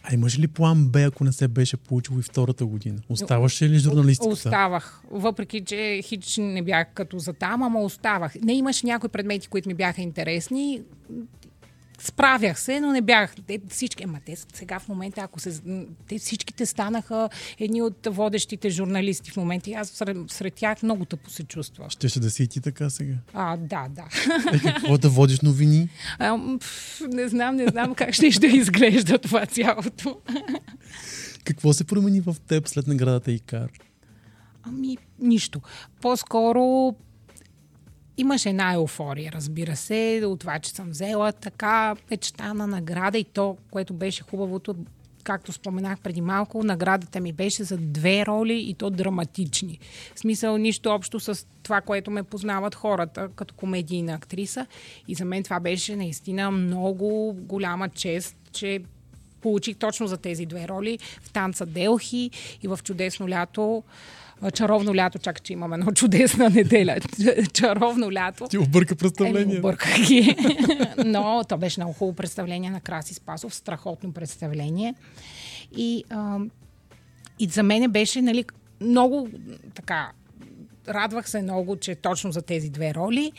А 0.04 0.14
имаш 0.14 0.40
ли 0.40 0.48
план 0.48 0.88
Б, 0.88 1.00
ако 1.00 1.24
не 1.24 1.32
се 1.32 1.48
беше 1.48 1.78
получил 1.78 2.20
и 2.20 2.22
втората 2.22 2.66
година? 2.66 3.00
Оставаше 3.10 3.70
ли 3.70 3.80
журналистиката? 3.80 4.34
Оставах. 4.34 5.02
Въпреки, 5.12 5.66
че 5.66 6.02
хич 6.04 6.38
не 6.38 6.62
бях 6.62 6.88
като 6.94 7.20
за 7.20 7.34
там, 7.34 7.64
ама 7.64 7.82
оставах. 7.82 8.36
Не 8.42 8.54
имаше 8.54 8.86
някои 8.86 9.10
предмети, 9.10 9.48
които 9.48 9.70
ми 9.70 9.74
бяха 9.74 10.02
интересни 10.02 10.82
справях 12.04 12.60
се, 12.60 12.80
но 12.80 12.92
не 12.92 13.02
бях. 13.02 13.36
Те 13.48 13.60
всички, 13.70 14.04
ама 14.04 14.20
те 14.26 14.36
сега 14.54 14.80
в 14.80 14.88
момента, 14.88 15.22
ако 15.22 15.40
се... 15.40 15.62
Те 16.08 16.20
всичките 16.20 16.66
станаха 16.66 17.30
едни 17.60 17.82
от 17.82 18.08
водещите 18.12 18.70
журналисти 18.70 19.32
в 19.32 19.38
момента 19.38 19.70
и 19.70 19.74
аз 19.74 19.90
сред, 19.90 20.18
сред 20.28 20.54
тях 20.54 20.84
много 20.84 21.06
тъпо 21.06 21.30
се 21.30 21.44
чувствах. 21.44 21.90
Ще 21.90 22.10
ще 22.10 22.20
да 22.20 22.30
си 22.30 22.44
и 22.44 22.48
ти 22.48 22.62
така 22.62 22.90
сега? 22.90 23.16
А, 23.34 23.58
да, 23.58 23.88
да. 23.90 24.06
Е, 24.54 24.60
какво 24.60 24.98
да 24.98 25.10
водиш 25.10 25.42
новини? 25.42 25.90
А, 26.20 26.58
пф, 26.60 27.02
не 27.10 27.28
знам, 27.28 27.56
не 27.56 27.68
знам 27.68 27.96
как 27.96 28.14
ще 28.14 28.30
да 28.30 28.48
изглежда 28.48 29.18
това 29.18 29.46
цялото. 29.46 30.20
Какво 31.44 31.74
се 31.74 31.84
промени 31.84 32.22
в 32.22 32.36
теб 32.48 32.68
след 32.68 32.88
наградата 32.88 33.32
Икар? 33.32 33.70
Ами, 34.64 34.98
нищо. 35.20 35.62
По-скоро 36.02 36.96
имаше 38.18 38.50
една 38.50 38.74
еуфория, 38.74 39.32
разбира 39.32 39.76
се, 39.76 40.22
от 40.26 40.40
това, 40.40 40.60
че 40.60 40.72
съм 40.72 40.90
взела 40.90 41.32
така 41.32 41.96
мечтана 42.12 42.68
награда 42.68 43.18
и 43.18 43.24
то, 43.24 43.58
което 43.72 43.94
беше 43.94 44.24
хубавото, 44.24 44.76
както 45.24 45.52
споменах 45.52 46.00
преди 46.00 46.22
малко, 46.22 46.64
наградата 46.64 47.20
ми 47.20 47.34
беше 47.34 47.64
за 47.64 47.78
две 47.78 48.26
роли 48.26 48.54
и 48.54 48.74
то 48.74 48.90
драматични. 48.90 49.80
В 50.16 50.20
смисъл 50.20 50.58
нищо 50.58 50.90
общо 50.90 51.20
с 51.20 51.46
това, 51.64 51.82
което 51.82 52.12
ме 52.12 52.24
познават 52.24 52.76
хората 52.76 53.30
като 53.36 53.54
комедийна 53.54 54.14
актриса. 54.14 54.66
И 55.08 55.16
за 55.16 55.26
мен 55.26 55.44
това 55.44 55.60
беше 55.60 55.96
наистина 55.96 56.52
много 56.52 57.34
голяма 57.34 57.90
чест, 57.90 58.36
че 58.52 58.82
получих 59.42 59.78
точно 59.78 60.08
за 60.08 60.18
тези 60.18 60.46
две 60.46 60.68
роли 60.68 61.00
в 61.22 61.30
танца 61.30 61.66
Делхи 61.66 62.32
и 62.64 62.68
в 62.68 62.80
Чудесно 62.84 63.30
лято 63.30 63.84
чаровно 64.52 64.96
лято, 64.96 65.20
чак, 65.20 65.44
че 65.44 65.54
имаме 65.54 65.76
едно 65.76 65.92
чудесна 65.92 66.50
неделя. 66.50 66.98
чаровно 67.54 68.12
лято. 68.12 68.48
Ти 68.48 68.58
обърка 68.58 68.96
представление. 68.96 69.56
Е, 69.56 69.60
обърках 69.60 70.02
ги. 70.08 70.36
Но 71.06 71.44
то 71.50 71.58
беше 71.58 71.80
много 71.80 71.94
хубаво 71.94 72.16
представление 72.16 72.70
на 72.70 72.82
Краси 72.82 73.14
Спасов, 73.14 73.56
страхотно 73.56 74.14
представление. 74.14 74.94
И, 75.78 76.04
а, 76.10 76.40
и 77.40 77.48
за 77.48 77.64
мен 77.64 77.92
беше 77.92 78.22
нали, 78.22 78.46
много 78.82 79.30
така, 79.74 80.12
радвах 80.88 81.30
се 81.30 81.42
много, 81.42 81.76
че 81.76 81.96
точно 81.96 82.32
за 82.32 82.42
тези 82.42 82.70
две 82.70 82.94
роли. 82.94 83.32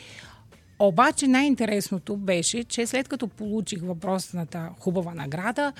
Обаче 0.79 1.27
най-интересното 1.27 2.17
беше, 2.17 2.63
че 2.63 2.87
след 2.87 3.07
като 3.07 3.27
получих 3.27 3.81
въпросната 3.81 4.69
хубава 4.79 5.13
награда, 5.13 5.73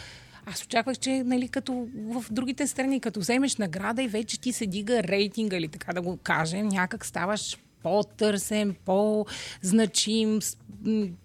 аз 0.45 0.63
очаквах, 0.63 0.97
че 0.97 1.23
нали, 1.23 1.47
като 1.47 1.87
в 1.95 2.25
другите 2.31 2.67
страни, 2.67 2.99
като 2.99 3.19
вземеш 3.19 3.55
награда 3.57 4.03
и 4.03 4.07
вече 4.07 4.39
ти 4.39 4.53
се 4.53 4.65
дига 4.65 5.03
рейтинга, 5.03 5.57
или 5.57 5.67
така 5.67 5.93
да 5.93 6.01
го 6.01 6.17
кажем, 6.17 6.67
някак 6.67 7.05
ставаш 7.05 7.57
по-търсен, 7.83 8.75
по-значим, 8.85 10.39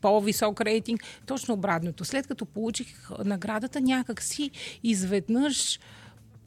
по-висок 0.00 0.60
рейтинг. 0.60 1.00
Точно 1.26 1.54
обратното. 1.54 2.04
След 2.04 2.26
като 2.26 2.46
получих 2.46 3.10
наградата, 3.24 3.80
някак 3.80 4.22
си 4.22 4.50
изведнъж 4.82 5.80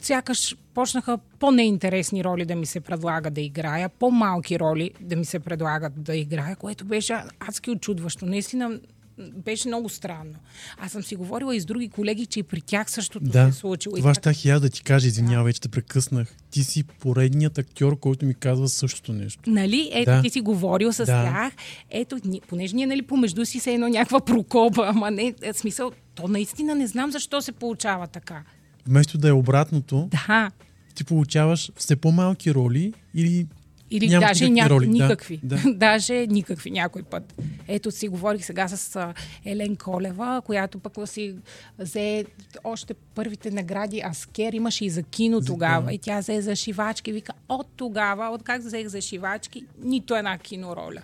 сякаш 0.00 0.56
почнаха 0.74 1.18
по-неинтересни 1.18 2.24
роли 2.24 2.44
да 2.44 2.56
ми 2.56 2.66
се 2.66 2.80
предлага 2.80 3.30
да 3.30 3.40
играя, 3.40 3.88
по-малки 3.88 4.58
роли 4.58 4.90
да 5.00 5.16
ми 5.16 5.24
се 5.24 5.38
предлагат 5.38 6.02
да 6.02 6.16
играя, 6.16 6.56
което 6.56 6.84
беше 6.84 7.16
адски 7.40 7.70
очудващо. 7.70 8.26
Наистина 8.26 8.80
беше 9.18 9.68
много 9.68 9.88
странно. 9.88 10.34
Аз 10.78 10.92
съм 10.92 11.02
си 11.02 11.16
говорила 11.16 11.56
и 11.56 11.60
с 11.60 11.64
други 11.64 11.88
колеги, 11.88 12.26
че 12.26 12.40
и 12.40 12.42
при 12.42 12.60
тях 12.60 12.90
същото 12.90 13.24
да, 13.24 13.42
се 13.42 13.48
е 13.48 13.52
случило. 13.52 13.96
Това 13.96 14.14
щях 14.14 14.44
и 14.44 14.50
аз 14.50 14.60
да 14.60 14.70
ти 14.70 14.82
кажа, 14.82 15.06
извинявай, 15.06 15.52
че 15.52 15.60
те 15.60 15.68
прекъснах. 15.68 16.36
Ти 16.50 16.64
си 16.64 16.84
поредният 16.84 17.58
актьор, 17.58 17.98
който 17.98 18.26
ми 18.26 18.34
казва 18.34 18.68
същото 18.68 19.12
нещо. 19.12 19.50
Нали? 19.50 19.90
Ето, 19.92 20.10
да. 20.10 20.22
ти 20.22 20.30
си 20.30 20.40
говорил 20.40 20.92
с 20.92 21.04
да. 21.04 21.06
тях. 21.06 21.52
Ето, 21.90 22.18
понеже 22.48 22.76
ние 22.76 22.86
нали, 22.86 23.02
помежду 23.02 23.44
си 23.44 23.60
се 23.60 23.74
едно 23.74 23.88
някаква 23.88 24.20
прокоба, 24.20 24.86
ама 24.86 25.10
не, 25.10 25.34
е, 25.42 25.52
смисъл, 25.52 25.92
то 26.14 26.28
наистина 26.28 26.74
не 26.74 26.86
знам 26.86 27.10
защо 27.10 27.40
се 27.40 27.52
получава 27.52 28.06
така. 28.06 28.42
Вместо 28.86 29.18
да 29.18 29.28
е 29.28 29.32
обратното, 29.32 30.08
да. 30.10 30.50
ти 30.94 31.04
получаваш 31.04 31.72
все 31.76 31.96
по-малки 31.96 32.54
роли 32.54 32.92
или 33.14 33.46
или 33.90 34.08
Няма 34.08 34.26
даже 34.26 34.48
ня... 34.48 34.70
роли. 34.70 34.86
никакви. 34.86 35.40
Да, 35.42 35.56
да. 35.56 35.74
даже 35.74 36.26
никакви 36.26 36.70
някой 36.70 37.02
път. 37.02 37.34
Ето 37.68 37.90
си 37.90 38.08
говорих 38.08 38.44
сега 38.44 38.68
с 38.68 39.12
Елен 39.44 39.76
Колева, 39.76 40.42
която 40.46 40.78
пък 40.78 41.08
си 41.08 41.34
взе 41.78 42.24
още 42.64 42.94
първите 42.94 43.50
награди 43.50 44.02
Аскер, 44.10 44.52
имаше 44.52 44.84
и 44.84 44.90
за 44.90 45.02
кино 45.02 45.40
за 45.40 45.46
тогава. 45.46 45.86
Да. 45.86 45.92
И 45.92 45.98
тя 45.98 46.20
взе 46.20 46.40
за 46.42 46.56
шивачки. 46.56 47.12
Вика, 47.12 47.32
от 47.48 47.66
тогава, 47.76 48.24
от 48.28 48.42
как 48.42 48.62
взех 48.62 48.86
за 48.86 49.00
шивачки, 49.00 49.64
нито 49.82 50.16
една 50.16 50.38
кинороля. 50.38 51.02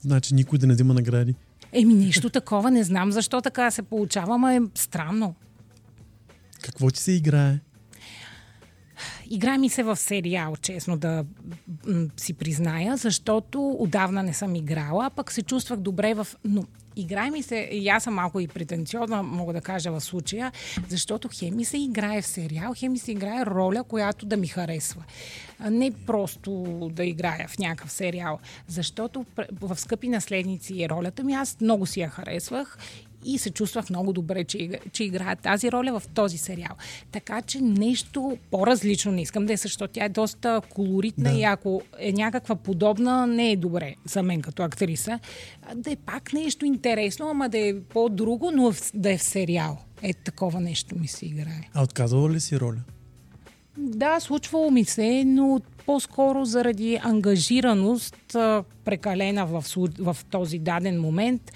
Значи 0.00 0.34
никой 0.34 0.58
да 0.58 0.66
не 0.66 0.74
взима 0.74 0.94
награди. 0.94 1.34
Еми, 1.72 1.94
нищо 1.94 2.30
такова. 2.30 2.70
Не 2.70 2.82
знам 2.82 3.12
защо 3.12 3.40
така 3.40 3.70
се 3.70 3.82
получава, 3.82 4.34
ама 4.34 4.54
е 4.54 4.60
странно. 4.74 5.34
Какво 6.62 6.90
ти 6.90 7.00
се 7.00 7.12
играе? 7.12 7.58
Игра 9.30 9.58
ми 9.58 9.68
се 9.68 9.82
в 9.82 9.96
сериал, 9.96 10.56
честно 10.56 10.96
да 10.96 11.24
си 12.16 12.34
призная, 12.34 12.96
защото 12.96 13.76
отдавна 13.78 14.22
не 14.22 14.34
съм 14.34 14.54
играла, 14.54 15.10
пък 15.10 15.32
се 15.32 15.42
чувствах 15.42 15.80
добре 15.80 16.14
в... 16.14 16.26
Но 16.44 16.64
играе 16.96 17.30
ми 17.30 17.42
се, 17.42 17.56
и 17.56 17.88
аз 17.88 18.02
съм 18.02 18.14
малко 18.14 18.40
и 18.40 18.48
претенциозна, 18.48 19.22
мога 19.22 19.52
да 19.52 19.60
кажа 19.60 19.92
в 19.92 20.00
случая, 20.00 20.52
защото 20.88 21.28
хем 21.34 21.56
ми 21.56 21.64
се 21.64 21.78
играе 21.78 22.22
в 22.22 22.26
сериал, 22.26 22.72
хем 22.76 22.92
ми 22.92 22.98
се 22.98 23.12
играе 23.12 23.46
роля, 23.46 23.84
която 23.84 24.26
да 24.26 24.36
ми 24.36 24.46
харесва. 24.46 25.04
Не 25.70 25.90
просто 25.90 26.50
да 26.92 27.04
играя 27.04 27.48
в 27.48 27.58
някакъв 27.58 27.92
сериал. 27.92 28.38
Защото 28.68 29.26
в 29.60 29.76
Скъпи 29.76 30.08
наследници 30.08 30.88
ролята 30.88 31.24
ми 31.24 31.34
аз 31.34 31.60
много 31.60 31.86
си 31.86 32.00
я 32.00 32.08
харесвах 32.08 32.78
и 33.24 33.38
се 33.38 33.50
чувствах 33.50 33.90
много 33.90 34.12
добре, 34.12 34.44
че, 34.44 34.80
че 34.92 35.04
играя 35.04 35.36
тази 35.36 35.72
роля 35.72 36.00
в 36.00 36.08
този 36.08 36.38
сериал. 36.38 36.76
Така 37.12 37.42
че 37.42 37.60
нещо 37.60 38.38
по-различно 38.50 39.12
не 39.12 39.22
искам 39.22 39.46
да 39.46 39.52
е, 39.52 39.56
защото 39.56 39.92
тя 39.92 40.04
е 40.04 40.08
доста 40.08 40.60
колоритна 40.70 41.30
да. 41.30 41.38
и 41.38 41.44
ако 41.44 41.82
е 41.98 42.12
някаква 42.12 42.56
подобна, 42.56 43.26
не 43.26 43.50
е 43.50 43.56
добре 43.56 43.94
за 44.04 44.22
мен 44.22 44.42
като 44.42 44.62
актриса. 44.62 45.18
Да 45.74 45.90
е 45.90 45.96
пак 45.96 46.32
нещо 46.32 46.66
интересно, 46.66 47.28
ама 47.28 47.48
да 47.48 47.58
е 47.58 47.80
по-друго, 47.80 48.50
но 48.50 48.72
да 48.94 49.12
е 49.12 49.18
в 49.18 49.22
сериал. 49.22 49.78
Е, 50.02 50.14
такова 50.14 50.60
нещо 50.60 50.98
ми 50.98 51.08
се 51.08 51.26
играе. 51.26 51.68
А 51.74 51.82
отказвала 51.82 52.30
ли 52.30 52.40
си 52.40 52.60
роля? 52.60 52.78
Да, 53.78 54.20
случвало 54.20 54.70
ми 54.70 54.84
се, 54.84 55.24
но 55.26 55.60
по-скоро 55.86 56.44
заради 56.44 56.98
ангажираност, 57.02 58.16
прекалена 58.84 59.46
в, 59.46 59.64
в 59.98 60.16
този 60.30 60.58
даден 60.58 61.00
момент, 61.00 61.52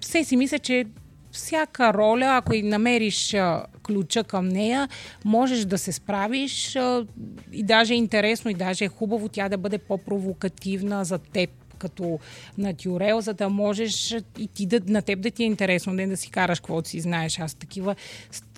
все 0.00 0.24
си 0.24 0.36
мисля, 0.36 0.58
че 0.58 0.84
всяка 1.32 1.94
роля, 1.94 2.26
ако 2.36 2.54
и 2.54 2.62
намериш 2.62 3.34
а, 3.34 3.64
ключа 3.86 4.24
към 4.24 4.48
нея, 4.48 4.88
можеш 5.24 5.64
да 5.64 5.78
се 5.78 5.92
справиш 5.92 6.76
а, 6.76 7.06
и 7.52 7.62
даже 7.62 7.94
е 7.94 7.96
интересно 7.96 8.50
и 8.50 8.54
даже 8.54 8.84
е 8.84 8.88
хубаво 8.88 9.28
тя 9.28 9.48
да 9.48 9.58
бъде 9.58 9.78
по-провокативна 9.78 11.04
за 11.04 11.18
теб 11.18 11.50
като 11.78 12.18
натюрел, 12.58 13.20
за 13.20 13.34
да 13.34 13.48
можеш 13.48 14.16
и 14.38 14.48
ти 14.54 14.66
да, 14.66 14.80
на 14.86 15.02
теб 15.02 15.20
да 15.20 15.30
ти 15.30 15.42
е 15.42 15.46
интересно, 15.46 15.92
не 15.92 16.06
да 16.06 16.16
си 16.16 16.30
караш 16.30 16.60
каквото 16.60 16.88
си 16.88 17.00
знаеш. 17.00 17.38
Аз 17.38 17.54
такива 17.54 17.94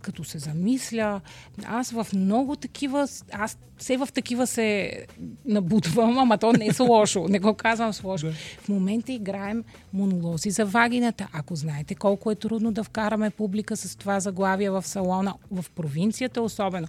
като 0.04 0.24
се 0.24 0.38
замисля, 0.38 1.20
аз 1.66 1.90
в 1.90 2.06
много 2.14 2.56
такива, 2.56 3.08
аз 3.32 3.58
все 3.78 3.96
в 3.96 4.08
такива 4.14 4.46
се 4.46 4.92
набутвам, 5.44 6.18
ама 6.18 6.38
то 6.38 6.52
не 6.52 6.66
е 6.66 6.82
лошо, 6.82 7.28
не 7.28 7.38
го 7.38 7.54
казвам 7.54 7.92
с 7.92 8.04
лошо. 8.04 8.32
В 8.60 8.68
момента 8.68 9.12
играем 9.12 9.64
монолози 9.92 10.50
за 10.50 10.64
вагината. 10.66 11.28
Ако 11.32 11.56
знаете 11.56 11.94
колко 11.94 12.30
е 12.30 12.34
трудно 12.34 12.72
да 12.72 12.84
вкараме 12.84 13.30
публика 13.30 13.76
с 13.76 13.96
това 13.96 14.20
заглавие 14.20 14.70
в 14.70 14.82
салона, 14.82 15.34
в 15.50 15.64
провинцията 15.70 16.42
особено, 16.42 16.86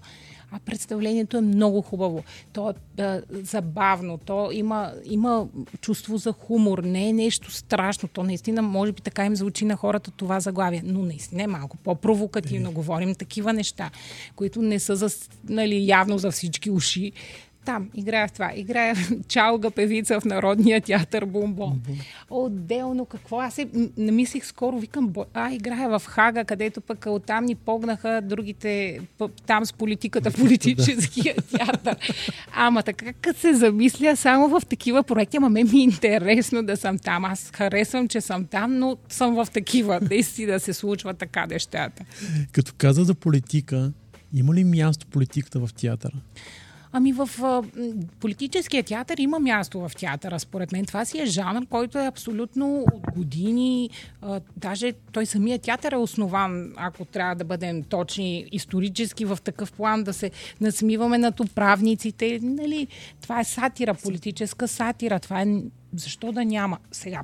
а 0.51 0.59
представлението 0.59 1.37
е 1.37 1.41
много 1.41 1.81
хубаво. 1.81 2.23
То 2.53 2.69
е 2.69 2.73
а, 3.01 3.21
забавно, 3.29 4.17
то 4.17 4.51
има, 4.51 4.93
има 5.03 5.47
чувство 5.81 6.17
за 6.17 6.31
хумор, 6.31 6.79
не 6.83 7.09
е 7.09 7.13
нещо 7.13 7.51
страшно. 7.51 8.09
То 8.09 8.23
наистина, 8.23 8.61
може 8.61 8.91
би 8.91 9.01
така 9.01 9.25
им 9.25 9.35
звучи 9.35 9.65
на 9.65 9.75
хората 9.75 10.11
това 10.11 10.39
заглавие, 10.39 10.81
но 10.85 11.03
наистина 11.03 11.43
е 11.43 11.47
малко 11.47 11.77
по-провокативно. 11.77 12.69
Е. 12.69 12.73
Говорим 12.73 13.15
такива 13.15 13.53
неща, 13.53 13.91
които 14.35 14.61
не 14.61 14.79
са 14.79 14.95
за, 14.95 15.09
нали, 15.49 15.87
явно 15.87 16.17
за 16.17 16.31
всички 16.31 16.69
уши, 16.69 17.11
там 17.65 17.89
играя 17.93 18.27
в 18.27 18.31
това. 18.31 18.51
Играя 18.55 18.95
чалга 19.27 19.71
певица 19.71 20.19
в 20.19 20.25
Народния 20.25 20.81
театър 20.81 21.25
Бумбон. 21.25 21.81
Отделно 22.29 23.05
какво? 23.05 23.39
Аз 23.41 23.53
се 23.53 23.67
намислих 23.97 24.45
скоро, 24.45 24.79
викам, 24.79 25.13
а, 25.33 25.51
играя 25.51 25.99
в 25.99 26.05
Хага, 26.05 26.45
където 26.45 26.81
пък 26.81 27.05
оттам 27.09 27.45
ни 27.45 27.55
погнаха 27.55 28.21
другите, 28.23 28.99
там 29.47 29.65
с 29.65 29.73
политиката, 29.73 30.31
политическия 30.31 31.35
театър. 31.51 31.97
Ама 32.53 32.83
така, 32.83 33.13
като 33.13 33.39
се 33.39 33.53
замисля 33.53 34.15
само 34.15 34.59
в 34.59 34.65
такива 34.65 35.03
проекти, 35.03 35.37
ама 35.37 35.49
ме 35.49 35.63
ми 35.63 35.79
е 35.79 35.83
интересно 35.83 36.63
да 36.63 36.77
съм 36.77 36.97
там. 36.97 37.25
Аз 37.25 37.51
харесвам, 37.53 38.07
че 38.07 38.21
съм 38.21 38.45
там, 38.45 38.79
но 38.79 38.97
съм 39.09 39.35
в 39.35 39.47
такива. 39.53 39.99
Дейси 40.01 40.45
да 40.45 40.59
се 40.59 40.73
случва 40.73 41.13
така 41.13 41.45
нещата. 41.45 42.03
Като 42.51 42.73
каза 42.77 43.03
за 43.03 43.15
политика, 43.15 43.91
има 44.33 44.53
ли 44.53 44.63
място 44.63 45.07
политиката 45.07 45.59
в 45.59 45.73
театъра? 45.73 46.15
Ами 46.97 47.13
в 47.13 47.29
а, 47.43 47.63
политическия 48.19 48.83
театър 48.83 49.17
има 49.17 49.39
място 49.39 49.79
в 49.79 49.91
театъра, 49.95 50.39
според 50.39 50.71
мен. 50.71 50.85
Това 50.85 51.05
си 51.05 51.21
е 51.21 51.25
жанр, 51.25 51.67
който 51.69 51.99
е 51.99 52.07
абсолютно 52.07 52.85
от 52.93 53.15
години. 53.15 53.89
А, 54.21 54.41
даже 54.57 54.93
той 55.11 55.25
самия 55.25 55.59
театър 55.59 55.91
е 55.91 55.97
основан, 55.97 56.73
ако 56.77 57.05
трябва 57.05 57.35
да 57.35 57.43
бъдем 57.43 57.83
точни, 57.83 58.45
исторически 58.51 59.25
в 59.25 59.37
такъв 59.43 59.71
план, 59.71 60.03
да 60.03 60.13
се 60.13 60.31
насмиваме 60.61 61.17
над 61.17 61.39
управниците. 61.39 62.39
Нали? 62.41 62.87
Това 63.21 63.39
е 63.39 63.43
сатира, 63.43 63.93
политическа 63.93 64.67
сатира. 64.67 65.19
Това 65.19 65.41
е 65.41 65.47
защо 65.95 66.31
да 66.31 66.45
няма? 66.45 66.77
Сега, 66.91 67.23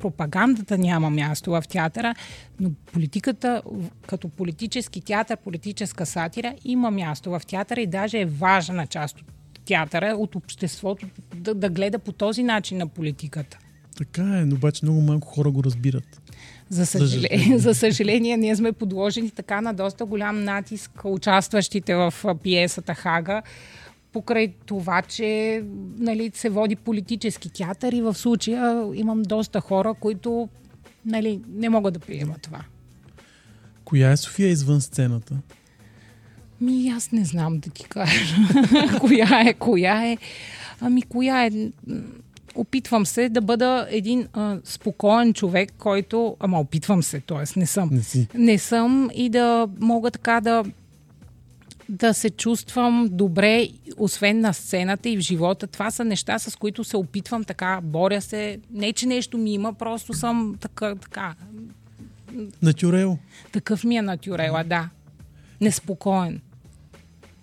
пропагандата 0.00 0.78
няма 0.78 1.10
място 1.10 1.50
в 1.50 1.62
театъра, 1.68 2.14
но 2.60 2.70
политиката 2.92 3.62
като 4.06 4.28
политически 4.28 5.00
театър, 5.00 5.36
политическа 5.36 6.06
сатира 6.06 6.54
има 6.64 6.90
място 6.90 7.30
в 7.30 7.40
театъра 7.46 7.80
и 7.80 7.86
даже 7.86 8.20
е 8.20 8.26
важна 8.26 8.86
част 8.86 9.20
от 9.20 9.26
театъра, 9.64 10.16
от 10.18 10.34
обществото 10.34 11.06
да, 11.34 11.54
да 11.54 11.68
гледа 11.68 11.98
по 11.98 12.12
този 12.12 12.42
начин 12.42 12.78
на 12.78 12.86
политиката. 12.86 13.58
Така 13.96 14.22
е, 14.22 14.44
но 14.44 14.54
обаче 14.54 14.84
много 14.84 15.00
малко 15.00 15.28
хора 15.28 15.50
го 15.50 15.64
разбират. 15.64 16.20
За 16.68 16.86
съжаление, 16.86 17.58
за 17.58 17.74
съжаление, 17.74 18.36
ние 18.36 18.56
сме 18.56 18.72
подложени 18.72 19.30
така 19.30 19.60
на 19.60 19.74
доста 19.74 20.04
голям 20.04 20.44
натиск 20.44 20.90
участващите 21.04 21.94
в 21.94 22.14
пиесата 22.42 22.94
Хага, 22.94 23.42
покрай 24.12 24.52
това, 24.66 25.02
че 25.02 25.62
нали, 25.98 26.30
се 26.34 26.48
води 26.48 26.76
политически 26.76 27.50
театър 27.50 27.92
и 27.92 28.02
в 28.02 28.14
случая 28.14 28.86
имам 28.94 29.22
доста 29.22 29.60
хора, 29.60 29.94
които 29.94 30.48
нали, 31.06 31.40
не 31.48 31.68
могат 31.68 31.94
да 31.94 32.00
приемат 32.00 32.42
това. 32.42 32.64
Коя 33.84 34.10
е 34.10 34.16
София 34.16 34.48
извън 34.48 34.80
сцената? 34.80 35.36
Ми 36.60 36.88
аз 36.88 37.12
не 37.12 37.24
знам 37.24 37.58
да 37.58 37.70
ти 37.70 37.84
кажа. 37.84 38.36
коя 39.00 39.40
е, 39.46 39.54
коя 39.54 40.06
е. 40.06 40.18
Ами 40.80 41.02
коя 41.02 41.46
е 41.46 41.50
опитвам 42.54 43.06
се 43.06 43.28
да 43.28 43.40
бъда 43.40 43.86
един 43.90 44.28
а, 44.32 44.58
спокоен 44.64 45.34
човек, 45.34 45.72
който... 45.78 46.36
Ама 46.40 46.60
опитвам 46.60 47.02
се, 47.02 47.20
т.е. 47.20 47.58
не 47.60 47.66
съм. 47.66 47.88
Не 47.92 48.02
си. 48.02 48.28
Не 48.34 48.58
съм 48.58 49.10
и 49.14 49.28
да 49.28 49.68
мога 49.80 50.10
така 50.10 50.40
да 50.40 50.64
да 51.90 52.14
се 52.14 52.30
чувствам 52.30 53.08
добре, 53.10 53.68
освен 53.96 54.40
на 54.40 54.52
сцената 54.52 55.08
и 55.08 55.16
в 55.16 55.20
живота. 55.20 55.66
Това 55.66 55.90
са 55.90 56.04
неща, 56.04 56.38
с 56.38 56.56
които 56.56 56.84
се 56.84 56.96
опитвам 56.96 57.44
така, 57.44 57.80
боря 57.82 58.20
се. 58.20 58.58
Не, 58.70 58.92
че 58.92 59.06
нещо 59.06 59.38
ми 59.38 59.54
има, 59.54 59.74
просто 59.74 60.12
съм 60.12 60.56
така, 60.60 60.94
така 60.94 61.34
Натюрел. 62.62 63.18
такъв 63.52 63.84
ми 63.84 63.96
е 63.96 64.02
натюрела, 64.02 64.64
да. 64.64 64.88
Неспокоен. 65.60 66.40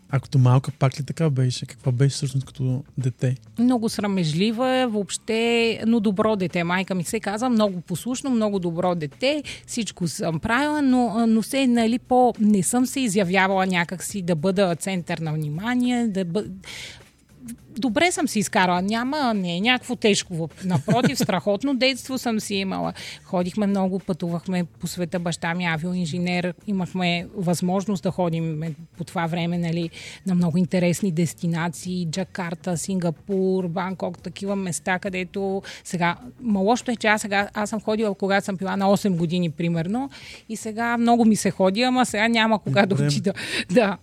А 0.10 0.20
като 0.20 0.38
малка 0.38 0.72
пак 0.72 1.00
ли 1.00 1.04
така 1.04 1.30
беше? 1.30 1.66
Каква 1.66 1.92
беше 1.92 2.16
всъщност 2.16 2.48
като 2.48 2.84
дете? 2.98 3.36
Много 3.60 3.90
срамежлива 3.90 4.70
е, 4.70 4.88
въобще, 4.88 5.80
но 5.88 6.00
добро 6.00 6.36
дете. 6.36 6.64
Майка 6.64 6.96
ми 6.96 7.04
се 7.04 7.20
каза, 7.20 7.50
много 7.50 7.82
послушно, 7.82 8.30
много 8.30 8.60
добро 8.60 8.96
дете, 8.96 9.44
всичко 9.68 10.08
съм 10.08 10.40
правила, 10.40 10.82
но, 10.82 11.28
но 11.28 11.44
се, 11.44 11.68
нали, 11.68 12.00
по... 12.00 12.34
не 12.40 12.64
съм 12.64 12.86
се 12.86 13.00
изявявала 13.00 13.66
някакси 13.66 14.22
да 14.22 14.36
бъда 14.36 14.76
център 14.76 15.18
на 15.18 15.34
внимание, 15.34 16.08
да 16.08 16.26
бъ 16.26 16.44
добре 17.78 18.12
съм 18.12 18.28
си 18.28 18.40
изкарала. 18.40 18.82
Няма, 18.82 19.34
не 19.34 19.58
е 19.58 19.62
някакво 19.62 19.96
тежко. 19.96 20.50
Напротив, 20.66 21.18
страхотно 21.18 21.76
детство 21.76 22.18
съм 22.18 22.40
си 22.40 22.56
имала. 22.56 22.94
Ходихме 23.24 23.68
много, 23.68 24.00
пътувахме 24.00 24.64
по 24.64 24.88
света. 24.88 25.20
Баща 25.20 25.54
ми 25.54 25.66
е 25.66 25.68
авиоинженер. 25.68 26.54
Имахме 26.68 27.28
възможност 27.36 28.04
да 28.04 28.12
ходим 28.12 28.76
по 28.98 29.04
това 29.04 29.28
време 29.28 29.58
нали, 29.58 29.90
на 30.26 30.36
много 30.36 30.58
интересни 30.58 31.12
дестинации. 31.12 32.08
Джакарта, 32.12 32.78
Сингапур, 32.78 33.68
Банкок, 33.68 34.20
такива 34.20 34.56
места, 34.56 35.00
където 35.00 35.62
сега... 35.84 36.16
Малошто 36.42 36.92
е, 36.92 36.96
че 36.96 37.08
аз 37.08 37.22
сега 37.22 37.50
аз 37.54 37.70
съм 37.70 37.82
ходила, 37.82 38.16
когато 38.16 38.46
съм 38.46 38.56
била 38.56 38.78
на 38.78 38.86
8 38.86 39.16
години, 39.16 39.50
примерно. 39.50 40.10
И 40.50 40.58
сега 40.58 40.98
много 40.98 41.26
ми 41.26 41.36
се 41.36 41.52
ходи, 41.52 41.82
ама 41.82 42.06
сега 42.06 42.28
няма 42.28 42.60
кога 42.60 42.86
да 42.86 42.96
отида. 42.96 43.34
Да. 43.70 43.98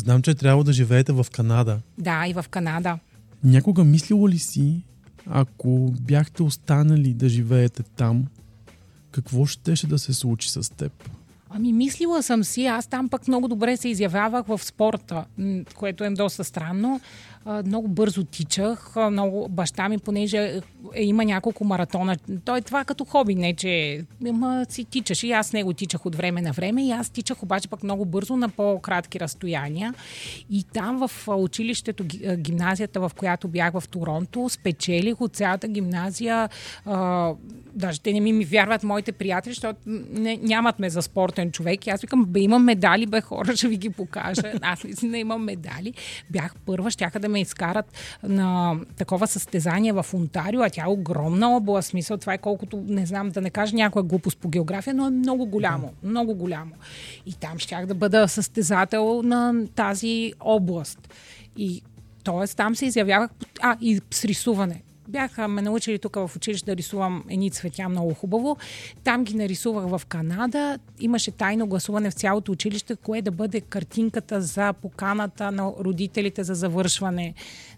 Знам, 0.00 0.22
че 0.22 0.30
е 0.30 0.34
трябвало 0.34 0.64
да 0.64 0.72
живеете 0.72 1.12
в 1.12 1.26
Канада. 1.32 1.80
Да, 1.98 2.26
и 2.26 2.32
в 2.32 2.44
Канада. 2.50 2.98
Някога 3.44 3.84
мислила 3.84 4.28
ли 4.28 4.38
си, 4.38 4.82
ако 5.26 5.94
бяхте 6.00 6.42
останали 6.42 7.14
да 7.14 7.28
живеете 7.28 7.82
там, 7.82 8.26
какво 9.10 9.46
щеше 9.46 9.86
да 9.86 9.98
се 9.98 10.12
случи 10.12 10.50
с 10.50 10.76
теб? 10.76 11.10
Ами 11.50 11.72
мислила 11.72 12.22
съм 12.22 12.44
си, 12.44 12.66
аз 12.66 12.86
там 12.86 13.08
пък 13.08 13.28
много 13.28 13.48
добре 13.48 13.76
се 13.76 13.88
изявявах 13.88 14.46
в 14.46 14.60
спорта, 14.64 15.24
което 15.74 16.04
е 16.04 16.10
доста 16.10 16.44
странно. 16.44 17.00
Много 17.46 17.88
бързо 17.88 18.24
тичах, 18.24 18.96
много 19.10 19.48
баща 19.48 19.88
ми, 19.88 19.98
понеже 19.98 20.60
е, 20.94 21.02
има 21.02 21.24
няколко 21.24 21.64
маратона. 21.64 22.16
Той 22.44 22.60
това 22.60 22.84
като 22.84 23.04
хоби, 23.04 23.34
не 23.34 23.54
че 23.54 24.04
ма, 24.20 24.66
си 24.68 24.84
тичаш. 24.84 25.22
И 25.22 25.32
аз 25.32 25.46
с 25.46 25.52
него 25.52 25.72
тичах 25.72 26.06
от 26.06 26.14
време 26.14 26.42
на 26.42 26.52
време 26.52 26.86
и 26.86 26.90
аз 26.90 27.10
тичах 27.10 27.42
обаче 27.42 27.68
пък 27.68 27.82
много 27.82 28.04
бързо 28.04 28.36
на 28.36 28.48
по-кратки 28.48 29.20
разстояния. 29.20 29.94
И 30.50 30.64
там 30.72 31.08
в 31.08 31.28
училището, 31.28 32.04
гимназията, 32.36 33.00
в 33.00 33.12
която 33.16 33.48
бях 33.48 33.72
в 33.72 33.88
Торонто, 33.88 34.48
спечелих 34.48 35.20
от 35.20 35.36
цялата 35.36 35.68
гимназия. 35.68 36.48
А, 36.84 37.32
даже 37.74 38.00
те 38.00 38.12
не 38.12 38.20
ми, 38.20 38.32
ми 38.32 38.44
вярват 38.44 38.82
моите 38.82 39.12
приятели, 39.12 39.52
защото 39.52 39.80
не, 39.86 40.36
нямат 40.36 40.78
ме 40.78 40.90
за 40.90 41.02
спортен 41.02 41.52
човек. 41.52 41.86
И 41.86 41.90
аз 41.90 42.00
викам, 42.00 42.24
бе, 42.24 42.40
имам 42.40 42.64
медали, 42.64 43.06
бе, 43.06 43.20
хора, 43.20 43.56
ще 43.56 43.68
ви 43.68 43.76
ги 43.76 43.90
покажа. 43.90 44.52
Аз 44.62 44.84
наистина 44.84 45.18
имам 45.18 45.44
медали. 45.44 45.94
Бях 46.30 46.54
първа, 46.66 46.90
щяха 46.90 47.20
да 47.20 47.28
ме 47.30 47.40
изкарат 47.40 47.92
на 48.22 48.76
такова 48.96 49.26
състезание 49.26 49.92
в 49.92 50.06
Онтарио, 50.14 50.62
а 50.62 50.70
тя 50.70 50.82
е 50.82 50.90
огромна 50.90 51.56
област. 51.56 51.88
Смисъл, 51.88 52.16
това 52.16 52.34
е 52.34 52.38
колкото, 52.38 52.84
не 52.86 53.06
знам, 53.06 53.30
да 53.30 53.40
не 53.40 53.50
кажа 53.50 53.76
някоя 53.76 54.02
глупост 54.02 54.38
по 54.38 54.48
география, 54.48 54.94
но 54.94 55.06
е 55.06 55.10
много 55.10 55.46
голямо. 55.46 55.92
Много 56.02 56.34
голямо. 56.34 56.72
И 57.26 57.32
там 57.32 57.58
щях 57.58 57.86
да 57.86 57.94
бъда 57.94 58.28
състезател 58.28 59.22
на 59.22 59.66
тази 59.74 60.32
област. 60.40 61.14
И 61.56 61.82
т.е. 62.24 62.46
там 62.46 62.76
се 62.76 62.86
изявявах, 62.86 63.30
а, 63.60 63.76
и 63.80 64.00
с 64.10 64.24
рисуване. 64.24 64.82
Бяха 65.10 65.48
ме 65.48 65.62
научили 65.62 65.98
тук 65.98 66.16
в 66.16 66.30
училище 66.36 66.70
да 66.70 66.76
рисувам 66.76 67.24
едни 67.28 67.50
цветя 67.50 67.88
много 67.88 68.14
хубаво. 68.14 68.56
Там 69.04 69.24
ги 69.24 69.36
нарисувах 69.36 69.86
в 69.86 70.06
Канада. 70.06 70.78
Имаше 71.00 71.30
тайно 71.30 71.66
гласуване 71.66 72.10
в 72.10 72.14
цялото 72.14 72.52
училище, 72.52 72.96
кое 72.96 73.22
да 73.22 73.30
бъде 73.30 73.60
картинката 73.60 74.40
за 74.40 74.72
поканата 74.72 75.52
на 75.52 75.72
родителите 75.80 76.44
за 76.44 76.54
завършване 76.54 77.34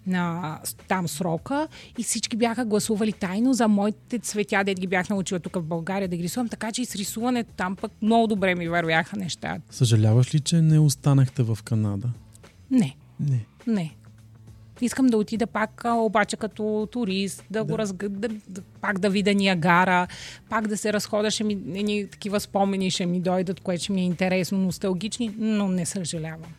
на 0.06 0.58
там 0.88 1.08
срока. 1.08 1.68
И 1.98 2.02
всички 2.02 2.36
бяха 2.36 2.64
гласували 2.64 3.12
тайно 3.12 3.52
за 3.52 3.68
моите 3.68 4.18
цветя, 4.18 4.64
де 4.64 4.74
ги 4.74 4.86
бях 4.86 5.10
научила 5.10 5.40
тук 5.40 5.56
в 5.56 5.62
България 5.62 6.08
да 6.08 6.16
ги 6.16 6.22
рисувам. 6.22 6.48
Така 6.48 6.72
че 6.72 6.82
и 6.82 6.86
с 6.86 6.94
рисуването 6.96 7.50
там 7.56 7.76
пък 7.76 7.92
много 8.02 8.26
добре 8.26 8.54
ми 8.54 8.68
вървяха 8.68 9.16
нещата. 9.16 9.60
Съжаляваш 9.70 10.34
ли, 10.34 10.40
че 10.40 10.62
не 10.62 10.78
останахте 10.78 11.42
в 11.42 11.58
Канада? 11.64 12.08
Не, 12.70 12.96
Не. 13.20 13.44
Не. 13.66 13.94
Искам 14.82 15.06
да 15.06 15.16
отида 15.16 15.46
пак, 15.46 15.82
обаче 15.86 16.36
като 16.36 16.88
турист, 16.92 17.44
да, 17.50 17.64
го 17.64 17.78
разг... 17.78 18.08
да, 18.08 18.28
да, 18.28 18.62
пак 18.80 18.98
да 18.98 19.10
видя 19.10 19.34
Ниагара, 19.34 20.06
пак 20.48 20.68
да 20.68 20.76
се 20.76 20.92
разходя, 20.92 21.30
ще 21.30 21.44
ми, 21.44 21.52
едни 21.52 22.06
такива 22.10 22.40
спомени 22.40 22.90
ще 22.90 23.06
ми 23.06 23.20
дойдат, 23.20 23.60
което 23.60 23.82
ще 23.82 23.92
ми 23.92 24.00
е 24.00 24.04
интересно, 24.04 24.58
носталгични, 24.58 25.34
но 25.38 25.68
не 25.68 25.86
съжалявам. 25.86 26.50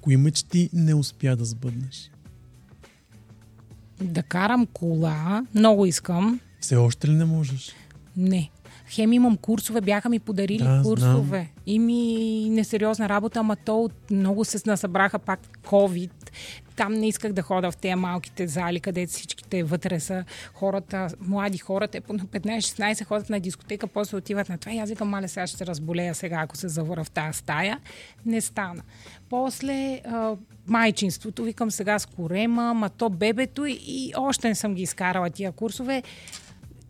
Кои 0.00 0.16
мечти 0.16 0.70
не 0.72 0.94
успя 0.94 1.36
да 1.36 1.44
сбъднеш? 1.44 2.10
Да 4.00 4.22
карам 4.22 4.66
кола, 4.66 5.46
много 5.54 5.86
искам. 5.86 6.40
Все 6.60 6.76
още 6.76 7.08
ли 7.08 7.12
не 7.12 7.24
можеш? 7.24 7.72
Не. 8.16 8.50
Хем 8.94 9.12
имам 9.12 9.36
курсове, 9.36 9.80
бяха 9.80 10.08
ми 10.08 10.18
подарили 10.18 10.64
Да, 10.64 10.82
курсове. 10.84 11.22
знам. 11.22 11.46
И 11.66 11.78
ми 11.78 12.50
несериозна 12.50 13.08
работа, 13.08 13.40
ама 13.40 13.56
то 13.56 13.80
от 13.80 14.10
много 14.10 14.44
се 14.44 14.58
насъбраха 14.66 15.18
пак 15.18 15.40
COVID. 15.66 16.10
Там 16.76 16.92
не 16.92 17.08
исках 17.08 17.32
да 17.32 17.42
хода 17.42 17.70
в 17.70 17.76
тези 17.76 17.94
малките 17.94 18.46
зали, 18.46 18.80
където 18.80 19.12
всичките 19.12 19.62
вътре 19.62 20.00
са 20.00 20.24
хората, 20.54 21.08
млади 21.20 21.58
хора, 21.58 21.88
те 21.88 22.00
по 22.00 22.12
на 22.12 22.18
15-16 22.18 23.04
ходят 23.04 23.30
на 23.30 23.40
дискотека, 23.40 23.86
после 23.86 24.16
отиват 24.16 24.48
на 24.48 24.58
това. 24.58 24.72
И 24.72 24.78
аз 24.78 24.90
викам, 24.90 25.08
маля, 25.08 25.28
сега 25.28 25.46
ще 25.46 25.56
се 25.56 25.66
разболея 25.66 26.14
сега, 26.14 26.40
ако 26.40 26.56
се 26.56 26.68
завърна 26.68 27.04
в 27.04 27.10
тази 27.10 27.38
стая. 27.38 27.80
Не 28.26 28.40
стана. 28.40 28.82
После 29.30 30.00
а, 30.04 30.36
майчинството, 30.66 31.44
викам 31.44 31.70
сега 31.70 31.98
с 31.98 32.06
корема, 32.06 32.74
ма 32.74 32.90
то 32.90 33.10
бебето 33.10 33.66
и, 33.66 33.78
и 33.86 34.12
още 34.16 34.48
не 34.48 34.54
съм 34.54 34.74
ги 34.74 34.82
изкарала 34.82 35.30
тия 35.30 35.52
курсове 35.52 36.02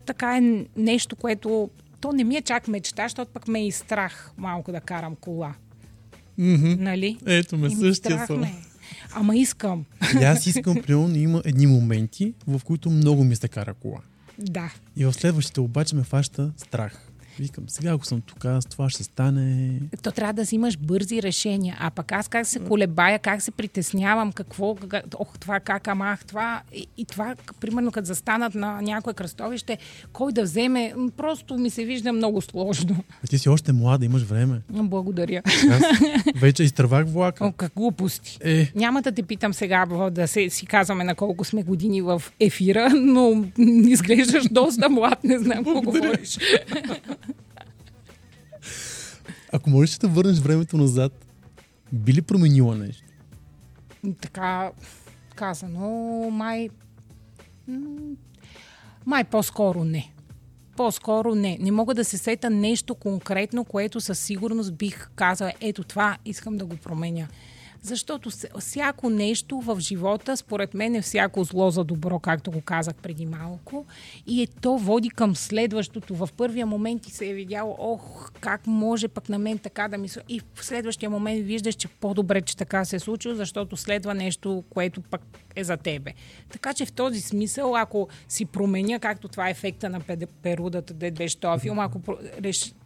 така 0.06 0.36
е 0.36 0.66
нещо, 0.76 1.16
което 1.16 1.70
то 2.02 2.12
не 2.12 2.24
ми 2.24 2.36
е 2.36 2.42
чак 2.42 2.68
мечта, 2.68 3.02
защото 3.04 3.32
пък 3.32 3.48
ме 3.48 3.60
е 3.60 3.66
и 3.66 3.72
страх 3.72 4.32
малко 4.36 4.72
да 4.72 4.80
карам 4.80 5.16
кола. 5.16 5.54
Мгм. 6.38 6.74
Нали? 6.78 7.18
Ето 7.26 7.58
ме, 7.58 7.66
И 7.66 7.70
същия 7.70 8.26
съм. 8.26 8.40
ме. 8.40 8.54
Ама 9.14 9.36
искам. 9.36 9.84
И 10.20 10.24
аз 10.24 10.46
искам, 10.46 10.74
примерно, 10.82 11.16
има 11.16 11.42
едни 11.44 11.66
моменти, 11.66 12.34
в 12.46 12.60
които 12.64 12.90
много 12.90 13.24
ми 13.24 13.36
се 13.36 13.48
кара 13.48 13.74
кола. 13.74 13.98
Да. 14.38 14.72
И 14.96 15.04
в 15.04 15.12
следващите 15.12 15.60
обаче 15.60 15.96
ме 15.96 16.02
фаща 16.02 16.52
страх. 16.56 17.08
Викам, 17.38 17.64
сега 17.68 17.92
ако 17.92 18.06
съм 18.06 18.20
тук, 18.20 18.42
с 18.44 18.66
това 18.70 18.90
ще 18.90 19.04
стане... 19.04 19.78
То 20.02 20.10
трябва 20.10 20.32
да 20.32 20.42
взимаш 20.42 20.78
бързи 20.78 21.22
решения. 21.22 21.76
А 21.80 21.90
пък 21.90 22.12
аз 22.12 22.28
как 22.28 22.46
се 22.46 22.58
колебая, 22.58 23.18
как 23.18 23.42
се 23.42 23.50
притеснявам, 23.50 24.32
какво, 24.32 24.74
как, 24.74 25.04
ох, 25.18 25.38
това 25.38 25.60
как, 25.60 25.88
ама 25.88 26.06
ах, 26.06 26.24
това. 26.24 26.62
И, 26.74 26.86
и 26.96 27.04
това, 27.04 27.34
примерно, 27.60 27.92
като 27.92 28.06
застанат 28.06 28.54
на 28.54 28.82
някое 28.82 29.14
кръстовище, 29.14 29.78
кой 30.12 30.32
да 30.32 30.42
вземе, 30.42 30.94
просто 31.16 31.58
ми 31.58 31.70
се 31.70 31.84
вижда 31.84 32.12
много 32.12 32.40
сложно. 32.40 33.04
А 33.24 33.26
ти 33.26 33.38
си 33.38 33.48
още 33.48 33.72
млада, 33.72 34.04
имаш 34.04 34.22
време. 34.22 34.60
Благодаря. 34.70 35.42
Аз 35.46 35.82
вече 36.40 36.62
изтървах 36.62 37.06
влака. 37.06 37.44
О, 37.44 37.52
как 37.52 37.72
глупости. 37.76 38.38
Е, 38.40 38.72
Няма 38.74 39.02
да 39.02 39.12
те 39.12 39.22
питам 39.22 39.54
сега 39.54 39.86
да 40.10 40.28
се, 40.28 40.50
си 40.50 40.66
казваме 40.66 41.04
на 41.04 41.14
колко 41.14 41.44
сме 41.44 41.62
години 41.62 42.02
в 42.02 42.22
ефира, 42.40 42.90
но 42.94 43.44
изглеждаш 43.88 44.44
доста 44.50 44.88
млад, 44.88 45.24
не 45.24 45.38
знам 45.38 45.64
какво 45.64 45.82
говориш. 45.82 46.38
ако 49.52 49.70
можеш 49.70 49.96
да 49.96 50.08
върнеш 50.08 50.38
времето 50.38 50.76
назад, 50.76 51.26
би 51.92 52.12
ли 52.12 52.22
променила 52.22 52.76
нещо? 52.76 53.04
Така, 54.20 54.70
казано, 55.34 55.90
май... 56.30 56.68
Май 59.06 59.24
по-скоро 59.24 59.84
не. 59.84 60.12
По-скоро 60.76 61.34
не. 61.34 61.58
Не 61.60 61.70
мога 61.70 61.94
да 61.94 62.04
се 62.04 62.18
сета 62.18 62.50
нещо 62.50 62.94
конкретно, 62.94 63.64
което 63.64 64.00
със 64.00 64.18
сигурност 64.18 64.74
бих 64.74 65.10
казала, 65.14 65.52
ето 65.60 65.84
това 65.84 66.18
искам 66.24 66.56
да 66.56 66.64
го 66.64 66.76
променя. 66.76 67.28
Защото 67.82 68.30
всяко 68.58 69.10
нещо 69.10 69.60
в 69.60 69.80
живота, 69.80 70.36
според 70.36 70.74
мен 70.74 70.94
е 70.94 71.02
всяко 71.02 71.44
зло 71.44 71.70
за 71.70 71.84
добро, 71.84 72.18
както 72.18 72.50
го 72.50 72.60
казах 72.60 72.94
преди 72.94 73.26
малко. 73.26 73.86
И 74.26 74.42
е, 74.42 74.46
то 74.46 74.78
води 74.78 75.10
към 75.10 75.36
следващото. 75.36 76.14
В 76.14 76.28
първия 76.36 76.66
момент 76.66 77.02
ти 77.02 77.10
се 77.10 77.28
е 77.28 77.34
видял, 77.34 77.76
ох, 77.78 78.32
как 78.40 78.66
може 78.66 79.08
пък 79.08 79.28
на 79.28 79.38
мен 79.38 79.58
така 79.58 79.88
да 79.88 79.98
мисля. 79.98 80.22
И 80.28 80.40
в 80.54 80.64
следващия 80.64 81.10
момент 81.10 81.46
виждаш, 81.46 81.74
че 81.74 81.88
по-добре, 81.88 82.40
че 82.40 82.56
така 82.56 82.84
се 82.84 82.96
е 82.96 83.00
случило, 83.00 83.34
защото 83.34 83.76
следва 83.76 84.14
нещо, 84.14 84.64
което 84.70 85.00
пък 85.00 85.22
е 85.56 85.64
за 85.64 85.76
тебе. 85.76 86.12
Така 86.52 86.74
че 86.74 86.86
в 86.86 86.92
този 86.92 87.20
смисъл, 87.20 87.76
ако 87.76 88.08
си 88.28 88.44
променя, 88.44 88.98
както 88.98 89.28
това 89.28 89.48
е 89.48 89.50
ефекта 89.50 89.88
на 89.88 90.00
перудата, 90.42 90.94
де 90.94 91.10
беше 91.10 91.40
този 91.40 91.60
филм, 91.60 91.78
ако 91.78 92.00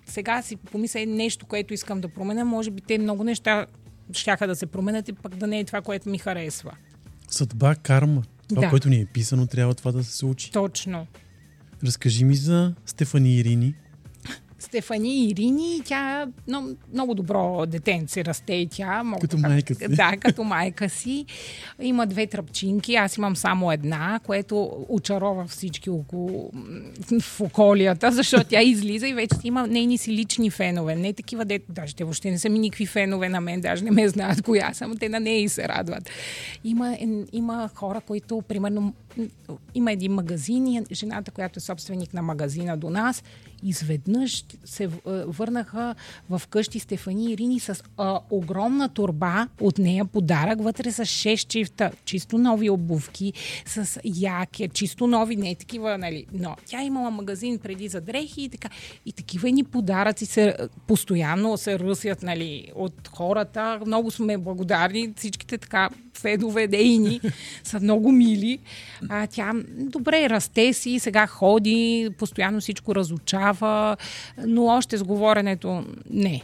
сега 0.07 0.43
си 0.43 0.57
помисля 0.57 1.07
нещо, 1.07 1.47
което 1.47 1.75
искам 1.75 2.01
да 2.01 2.09
променя, 2.09 2.45
може 2.45 2.71
би 2.71 2.81
те 2.81 2.99
много 2.99 3.25
неща 3.25 3.67
щяха 4.13 4.47
да 4.47 4.57
се 4.57 4.67
променят 4.67 5.09
и 5.09 5.13
пък 5.13 5.37
да 5.37 5.47
не 5.47 5.61
е 5.61 5.65
това, 5.65 5.83
което 5.83 6.09
ми 6.09 6.19
харесва. 6.19 6.73
Съдба, 7.31 7.75
карма. 7.75 8.23
Това, 8.49 8.63
да. 8.63 8.71
което 8.71 8.89
ни 8.89 9.01
е 9.01 9.07
писано, 9.07 9.47
трябва 9.47 9.75
това 9.75 9.93
да 9.93 10.05
се 10.05 10.17
случи. 10.17 10.51
Точно. 10.51 11.07
Разкажи 11.85 12.25
ми 12.25 12.35
за 12.35 12.75
Стефани 12.87 13.37
Ирини. 13.37 13.75
Стефани 14.59 15.25
Ирини, 15.25 15.83
тя 15.85 16.27
много, 16.49 16.69
много 16.93 17.15
добро 17.15 17.67
детенце 17.67 18.25
расте 18.25 18.53
и 18.55 18.67
тя. 18.67 19.03
Мога 19.03 19.21
като 19.21 19.39
майка 19.39 19.75
си. 19.75 19.89
Да, 19.89 20.17
като 20.21 20.45
майка 20.45 20.89
си. 20.89 21.27
Има 21.83 22.07
две 22.07 22.27
тръпчинки, 22.27 22.95
аз 22.95 23.17
имам 23.17 23.37
само 23.37 23.73
една, 23.73 24.21
което 24.25 24.87
очарова 24.89 25.47
всички 25.47 25.91
около, 25.91 26.51
в 27.21 27.41
околията, 27.41 28.13
защото 28.13 28.47
тя 28.49 28.63
излиза 28.63 29.09
и 29.09 29.15
вече 29.15 29.37
има 29.45 29.67
нейни 29.67 29.99
си 29.99 30.13
лични 30.13 30.51
фенове. 30.51 30.97
Не 30.97 31.13
такива, 31.13 31.45
де, 31.45 31.61
даже 31.69 31.95
те 31.95 32.05
въобще 32.05 32.31
не 32.31 32.39
са 32.39 32.49
ми 32.49 32.59
никакви 32.59 32.87
фенове 32.87 33.29
на 33.29 33.41
мен, 33.41 33.61
даже 33.61 33.85
не 33.85 33.91
ме 33.91 34.09
знаят 34.09 34.43
коя 34.43 34.75
съм, 34.75 34.97
те 34.97 35.09
на 35.09 35.21
нея 35.21 35.43
и 35.43 35.49
се 35.49 35.69
радват. 35.69 36.11
Има, 36.65 36.97
има 37.33 37.71
хора, 37.75 38.01
които, 38.01 38.43
примерно, 38.49 38.95
има 39.75 39.93
един 39.93 40.13
магазин 40.13 40.67
и 40.67 40.83
жената, 40.93 41.31
която 41.31 41.59
е 41.59 41.61
собственик 41.61 42.15
на 42.15 42.23
магазина 42.23 42.77
до 42.77 42.91
нас, 42.91 43.23
изведнъж 43.63 44.45
се 44.65 44.87
върнаха 45.27 45.95
в 46.31 46.43
къщи 46.51 46.79
Стефани 46.79 47.33
и 47.33 47.37
Рини 47.37 47.61
с 47.61 47.83
а, 47.97 48.21
огромна 48.31 48.89
турба 48.89 49.49
от 49.61 49.79
нея 49.79 50.05
подарък, 50.05 50.63
вътре 50.63 50.93
с 50.93 51.05
6 51.05 51.49
чифта, 51.49 51.91
чисто 52.05 52.39
нови 52.39 52.71
обувки, 52.71 53.33
с 53.67 54.01
яки, 54.05 54.69
чисто 54.69 55.07
нови, 55.07 55.37
не 55.37 55.55
такива, 55.55 55.99
нали, 55.99 56.27
но 56.33 56.57
тя 56.67 56.83
имала 56.83 57.11
магазин 57.11 57.59
преди 57.59 57.89
за 57.89 58.01
дрехи 58.01 58.43
и 58.43 58.49
така. 58.49 58.69
И 59.07 59.13
такива 59.13 59.51
ни 59.51 59.65
подаръци 59.65 60.27
се 60.27 60.57
постоянно 60.87 61.57
се 61.57 61.79
ръсят, 61.79 62.23
нали, 62.23 62.73
от 62.75 63.09
хората. 63.09 63.81
Много 63.87 64.11
сме 64.11 64.39
благодарни, 64.39 65.13
всичките 65.17 65.59
така 65.59 65.91
федове, 66.17 66.67
дейни 66.67 67.21
са 67.65 67.81
много 67.81 68.13
мили. 68.13 68.59
А, 69.09 69.27
тя 69.27 69.53
добре 69.69 70.31
расте 70.31 70.73
си, 70.73 70.99
сега 70.99 71.27
ходи, 71.27 72.09
постоянно 72.19 72.61
всичко 72.61 72.95
разучава, 72.95 73.97
но 74.47 74.65
още 74.65 74.97
с 74.97 75.03
говоренето 75.03 75.85
не. 76.11 76.43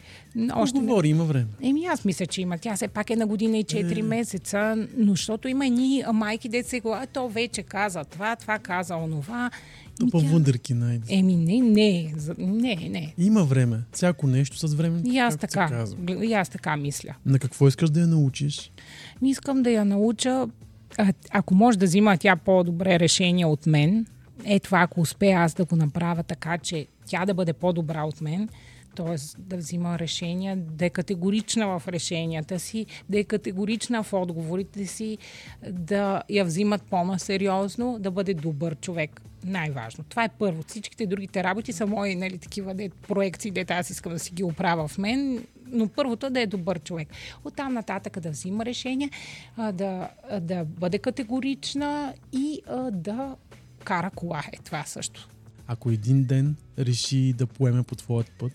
Още 0.55 0.79
Говори, 0.79 1.09
има 1.09 1.25
време. 1.25 1.47
Еми, 1.63 1.87
аз 1.87 2.05
мисля, 2.05 2.27
че 2.27 2.41
има. 2.41 2.59
Тя 2.59 2.77
все 2.77 2.89
пак 2.89 3.11
е 3.11 3.17
на 3.17 3.27
година 3.27 3.59
и 3.59 3.65
4 3.65 3.99
е. 3.99 4.03
месеца, 4.03 4.89
но 4.97 5.11
защото 5.13 5.49
има 5.49 5.67
едни 5.67 6.05
майки, 6.13 6.49
деца 6.49 7.07
то 7.13 7.29
вече 7.29 7.63
каза 7.63 8.05
това, 8.05 8.37
това 8.37 8.59
каза 8.59 8.97
онова. 8.97 9.51
То 10.01 10.07
по 10.11 10.21
вундерки 10.21 10.75
найде. 10.75 11.15
Еми, 11.15 11.37
не, 11.37 11.61
не, 11.61 12.15
не, 12.39 12.89
не. 12.91 13.15
Има 13.19 13.45
време. 13.45 13.81
Всяко 13.93 14.27
нещо 14.27 14.69
с 14.69 14.75
време. 14.75 15.03
И 15.05 15.19
аз 15.19 15.37
така. 15.37 15.87
И 16.23 16.33
аз 16.33 16.49
така 16.49 16.77
мисля. 16.77 17.15
На 17.27 17.39
какво 17.39 17.69
искаш 17.69 17.91
да 17.91 18.01
я 18.01 18.07
научиш? 18.07 18.73
Искам 19.23 19.63
да 19.63 19.71
я 19.71 19.85
науча, 19.85 20.49
а, 20.99 21.13
ако 21.31 21.55
може 21.55 21.79
да 21.79 21.87
взима 21.87 22.19
тя 22.19 22.37
по-добре 22.37 23.01
решение 23.01 23.47
от 23.47 23.67
мен, 23.67 24.07
е 24.45 24.61
това, 24.61 24.81
ако 24.81 25.01
успея 25.01 25.41
аз 25.41 25.55
да 25.55 25.65
го 25.65 25.77
направя 25.77 26.23
така, 26.23 26.59
че 26.59 26.87
тя 27.07 27.27
да 27.27 27.35
бъде 27.35 27.53
по-добра 27.53 28.05
от 28.05 28.21
мен, 28.21 28.49
т.е. 28.95 29.17
да 29.39 29.57
взима 29.57 29.99
решения, 29.99 30.57
да 30.57 30.87
е 30.87 30.91
категорична 30.91 31.79
в 31.79 31.89
решенията 31.89 32.59
си, 32.61 32.87
да 33.09 33.19
е 33.19 33.25
категорична 33.25 34.03
в 34.03 34.13
отговорите 34.13 34.87
си, 34.87 35.19
да 35.71 36.23
я 36.31 36.45
взимат 36.45 36.83
по-насериозно, 36.83 37.99
да 38.01 38.11
бъде 38.11 38.35
добър 38.35 38.77
човек. 38.77 39.23
Най-важно. 39.45 40.05
Това 40.09 40.25
е 40.25 40.29
първо. 40.29 40.63
Всичките 40.67 41.07
другите 41.07 41.45
работи 41.45 41.73
са 41.73 41.87
мои 41.87 42.15
нали, 42.15 42.39
такива 42.39 42.75
де, 42.75 42.89
проекции, 43.09 43.51
дете 43.51 43.75
аз 43.75 43.91
искам 43.91 44.13
да 44.13 44.19
си 44.19 44.33
ги 44.33 44.45
оправя 44.45 44.89
в 44.89 44.99
мен, 44.99 45.45
но 45.67 45.89
първото 45.89 46.31
да 46.31 46.41
е 46.41 46.47
добър 46.47 46.81
човек. 46.81 47.09
Оттам 47.45 47.75
нататък 47.75 48.21
да 48.21 48.31
взима 48.31 48.65
решения, 48.65 49.11
да, 49.73 50.11
да 50.41 50.65
бъде 50.65 50.99
категорична 50.99 52.15
и 52.33 52.61
да 52.93 53.37
кара 53.85 54.11
кола. 54.11 54.43
Е 54.53 54.57
това 54.57 54.85
също. 54.85 55.29
Ако 55.67 55.91
един 55.91 56.25
ден 56.25 56.57
реши 56.79 57.33
да 57.33 57.47
поеме 57.47 57.83
по 57.83 57.95
твоят 57.95 58.31
път, 58.39 58.53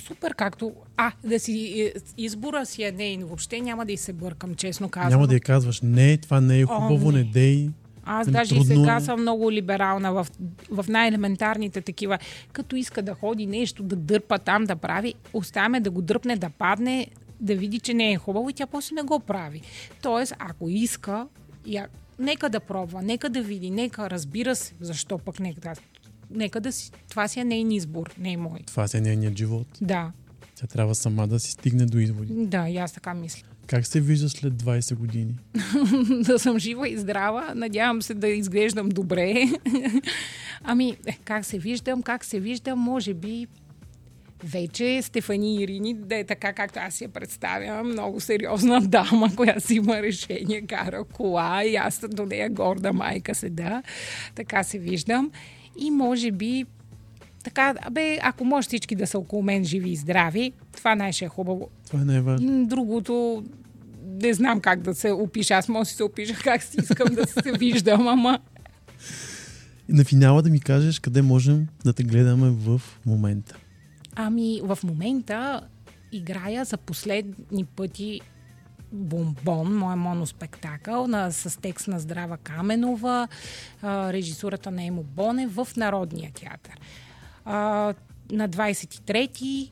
супер, 0.00 0.34
както... 0.34 0.72
А, 0.96 1.12
да 1.24 1.40
си 1.40 1.82
е, 1.82 2.00
избора 2.16 2.66
си 2.66 2.82
е 2.82 2.92
нейн. 2.92 3.24
Въобще 3.24 3.60
няма 3.60 3.86
да 3.86 3.92
и 3.92 3.96
се 3.96 4.12
бъркам, 4.12 4.54
честно 4.54 4.88
казвам. 4.88 5.10
Няма 5.10 5.26
да 5.26 5.34
я 5.34 5.40
казваш, 5.40 5.80
не, 5.82 6.16
това 6.16 6.40
не 6.40 6.60
е 6.60 6.64
хубаво, 6.64 7.08
О, 7.08 7.12
не. 7.12 7.18
не 7.18 7.24
дей. 7.24 7.68
Аз 8.04 8.30
даже 8.30 8.56
и 8.56 8.64
сега 8.64 9.00
съм 9.00 9.20
много 9.20 9.52
либерална 9.52 10.12
в, 10.12 10.26
в 10.70 10.84
най-елементарните 10.88 11.80
такива. 11.80 12.18
Като 12.52 12.76
иска 12.76 13.02
да 13.02 13.14
ходи 13.14 13.46
нещо, 13.46 13.82
да 13.82 13.96
дърпа 13.96 14.38
там, 14.38 14.64
да 14.64 14.76
прави, 14.76 15.14
оставяме 15.32 15.80
да 15.80 15.90
го 15.90 16.02
дръпне, 16.02 16.36
да 16.36 16.50
падне, 16.50 17.06
да 17.40 17.54
види, 17.54 17.80
че 17.80 17.94
не 17.94 18.12
е 18.12 18.16
хубаво 18.16 18.50
и 18.50 18.52
тя 18.52 18.66
после 18.66 18.94
не 18.94 19.02
го 19.02 19.20
прави. 19.20 19.60
Тоест, 20.02 20.34
ако 20.38 20.68
иска, 20.68 21.26
я, 21.66 21.88
нека 22.18 22.48
да 22.48 22.60
пробва, 22.60 23.02
нека 23.02 23.28
да 23.28 23.42
види, 23.42 23.70
нека 23.70 24.10
разбира 24.10 24.56
се, 24.56 24.74
защо 24.80 25.18
пък 25.18 25.40
нека 25.40 25.74
нека 26.30 26.60
да 26.60 26.72
си, 26.72 26.90
това 27.08 27.28
си 27.28 27.40
е 27.40 27.44
нейн 27.44 27.70
избор, 27.70 28.14
не 28.18 28.32
е 28.32 28.36
мой. 28.36 28.58
Това 28.66 28.88
си 28.88 28.96
е 28.96 29.00
нейният 29.00 29.38
живот. 29.38 29.66
Да. 29.80 30.12
Тя 30.54 30.66
трябва 30.66 30.94
сама 30.94 31.28
да 31.28 31.40
си 31.40 31.50
стигне 31.50 31.86
до 31.86 31.98
изводи. 31.98 32.46
Да, 32.46 32.68
и 32.68 32.76
аз 32.76 32.92
така 32.92 33.14
мисля. 33.14 33.42
Как 33.66 33.86
се 33.86 34.00
вижда 34.00 34.28
след 34.28 34.54
20 34.54 34.94
години? 34.94 35.34
да 36.24 36.38
съм 36.38 36.58
жива 36.58 36.88
и 36.88 36.98
здрава. 36.98 37.52
Надявам 37.54 38.02
се 38.02 38.14
да 38.14 38.28
изглеждам 38.28 38.88
добре. 38.88 39.34
ами, 40.64 40.96
как 41.24 41.44
се 41.44 41.58
виждам? 41.58 42.02
Как 42.02 42.24
се 42.24 42.40
виждам? 42.40 42.78
Може 42.78 43.14
би 43.14 43.46
вече 44.44 45.02
Стефани 45.02 45.62
Ирини 45.62 45.94
да 45.94 46.16
е 46.16 46.24
така, 46.24 46.52
както 46.52 46.78
аз 46.78 47.00
я 47.00 47.08
представям, 47.08 47.88
много 47.88 48.20
сериозна 48.20 48.80
дама, 48.80 49.30
която 49.36 49.60
си 49.60 49.74
има 49.74 50.02
решение, 50.02 50.62
кара 50.62 51.04
кола 51.04 51.64
и 51.64 51.76
аз 51.76 52.04
до 52.10 52.26
нея 52.26 52.50
горда 52.50 52.92
майка 52.92 53.34
седа. 53.34 53.82
Така 54.34 54.62
се 54.62 54.78
виждам. 54.78 55.30
И 55.78 55.90
може 55.90 56.30
би 56.30 56.66
така, 57.44 57.74
бе, 57.90 58.18
ако 58.22 58.44
може 58.44 58.68
всички 58.68 58.94
да 58.94 59.06
са 59.06 59.18
около 59.18 59.42
мен 59.42 59.64
живи 59.64 59.90
и 59.90 59.96
здрави, 59.96 60.52
това 60.72 60.94
най-ще 60.94 61.24
е 61.24 61.28
хубаво. 61.28 61.68
Това 61.86 62.00
е 62.00 62.04
най-важно. 62.04 62.66
Другото, 62.66 63.44
не 64.22 64.34
знам 64.34 64.60
как 64.60 64.80
да 64.80 64.94
се 64.94 65.10
опиша. 65.10 65.54
Аз 65.54 65.68
може 65.68 65.90
да 65.90 65.96
се 65.96 66.02
опиша 66.02 66.34
как 66.34 66.62
си 66.62 66.76
искам 66.82 67.14
да 67.14 67.26
се 67.26 67.52
виждам, 67.52 68.08
ама... 68.08 68.38
На 69.88 70.04
финала 70.04 70.42
да 70.42 70.50
ми 70.50 70.60
кажеш 70.60 70.98
къде 70.98 71.22
можем 71.22 71.66
да 71.84 71.92
те 71.92 72.02
гледаме 72.02 72.50
в 72.50 72.82
момента. 73.06 73.56
Ами, 74.14 74.60
в 74.64 74.78
момента 74.84 75.60
играя 76.12 76.64
за 76.64 76.76
последни 76.76 77.64
пъти 77.64 78.20
Бомбон, 78.92 79.76
моя 79.76 79.96
моноспектакъл 79.96 81.06
на, 81.06 81.32
с 81.32 81.60
текст 81.60 81.88
на 81.88 82.00
Здрава 82.00 82.36
Каменова, 82.36 83.28
а, 83.82 84.12
режисурата 84.12 84.70
на 84.70 84.84
Емо 84.84 85.02
Боне 85.02 85.46
в 85.46 85.68
Народния 85.76 86.32
театър. 86.32 86.80
А, 87.44 87.94
на 88.32 88.48
23 88.48 89.70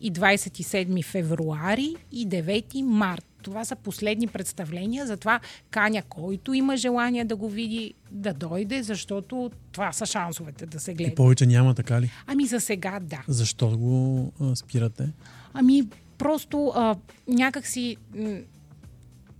и 0.00 0.12
27 0.12 1.04
февруари 1.04 1.96
и 2.12 2.28
9 2.28 2.82
март. 2.82 3.24
Това 3.42 3.64
са 3.64 3.76
последни 3.76 4.26
представления, 4.26 5.06
затова 5.06 5.40
каня 5.70 6.02
който 6.02 6.52
има 6.54 6.76
желание 6.76 7.24
да 7.24 7.36
го 7.36 7.48
види, 7.48 7.94
да 8.10 8.32
дойде, 8.32 8.82
защото 8.82 9.50
това 9.72 9.92
са 9.92 10.06
шансовете 10.06 10.66
да 10.66 10.80
се 10.80 10.94
гледа. 10.94 11.12
И 11.12 11.14
повече 11.14 11.46
няма, 11.46 11.74
така 11.74 12.00
ли? 12.00 12.10
Ами 12.26 12.46
за 12.46 12.60
сега 12.60 13.00
да. 13.00 13.22
Защо 13.28 13.76
го 13.76 14.32
а, 14.40 14.56
спирате? 14.56 15.08
Ами 15.54 15.88
просто 16.18 16.72
а, 16.74 16.96
някакси 17.28 17.96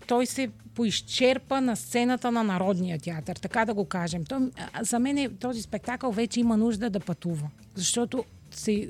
той 0.07 0.27
се 0.27 0.49
поизчерпа 0.75 1.61
на 1.61 1.77
сцената 1.77 2.33
на 2.33 2.43
Народния 2.43 2.99
театър, 2.99 3.37
така 3.37 3.65
да 3.65 3.75
го 3.75 3.85
кажем. 3.85 4.25
Той, 4.25 4.39
за 4.81 4.99
мен 4.99 5.19
е, 5.19 5.29
този 5.29 5.63
спектакъл 5.63 6.13
вече 6.13 6.41
има 6.41 6.57
нужда 6.57 6.91
да 6.91 7.01
пътува, 7.01 7.49
защото 7.75 8.25
се 8.51 8.89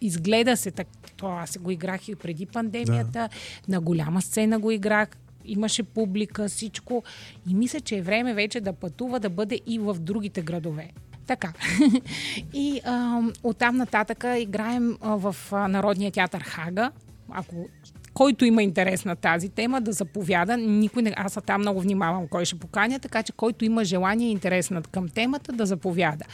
изгледа 0.00 0.56
се, 0.56 0.70
так, 0.70 0.86
това 1.16 1.40
аз 1.42 1.58
го 1.58 1.70
играх 1.70 2.08
и 2.08 2.14
преди 2.14 2.46
пандемията, 2.46 3.12
да. 3.12 3.28
на 3.68 3.80
голяма 3.80 4.22
сцена 4.22 4.58
го 4.58 4.70
играх, 4.70 5.08
имаше 5.44 5.82
публика, 5.82 6.48
всичко. 6.48 7.02
И 7.50 7.54
мисля, 7.54 7.80
че 7.80 7.96
е 7.96 8.02
време 8.02 8.34
вече 8.34 8.60
да 8.60 8.72
пътува, 8.72 9.20
да 9.20 9.30
бъде 9.30 9.60
и 9.66 9.78
в 9.78 9.96
другите 10.00 10.42
градове. 10.42 10.90
Така. 11.26 11.52
и 12.54 12.80
а, 12.84 13.22
оттам 13.42 13.76
нататъка 13.76 14.38
играем 14.38 14.98
а, 15.00 15.16
в 15.16 15.36
а, 15.52 15.68
Народния 15.68 16.10
театър 16.10 16.40
Хага. 16.40 16.90
Ако 17.30 17.68
който 18.14 18.44
има 18.44 18.62
интерес 18.62 19.04
на 19.04 19.16
тази 19.16 19.48
тема, 19.48 19.80
да 19.80 19.92
заповяда. 19.92 20.56
Никой 20.56 21.02
не, 21.02 21.14
аз 21.16 21.38
там 21.46 21.60
много 21.60 21.80
внимавам 21.80 22.28
кой 22.28 22.44
ще 22.44 22.58
поканя, 22.58 22.98
така 22.98 23.22
че 23.22 23.32
който 23.32 23.64
има 23.64 23.84
желание 23.84 24.28
и 24.28 24.32
интерес 24.32 24.70
към 24.92 25.08
темата, 25.08 25.52
да 25.52 25.66
заповяда. 25.66 26.24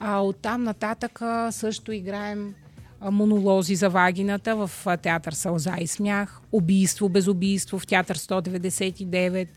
А 0.00 0.20
оттам 0.20 0.62
нататък 0.62 1.22
също 1.50 1.92
играем 1.92 2.54
монолози 3.00 3.74
за 3.74 3.90
вагината 3.90 4.56
в 4.56 4.70
театър 5.02 5.32
Сълза 5.32 5.76
и 5.80 5.86
смях, 5.86 6.40
убийство 6.52 7.08
без 7.08 7.26
убийство 7.26 7.78
в 7.78 7.86
театър 7.86 8.18
199 8.18 9.48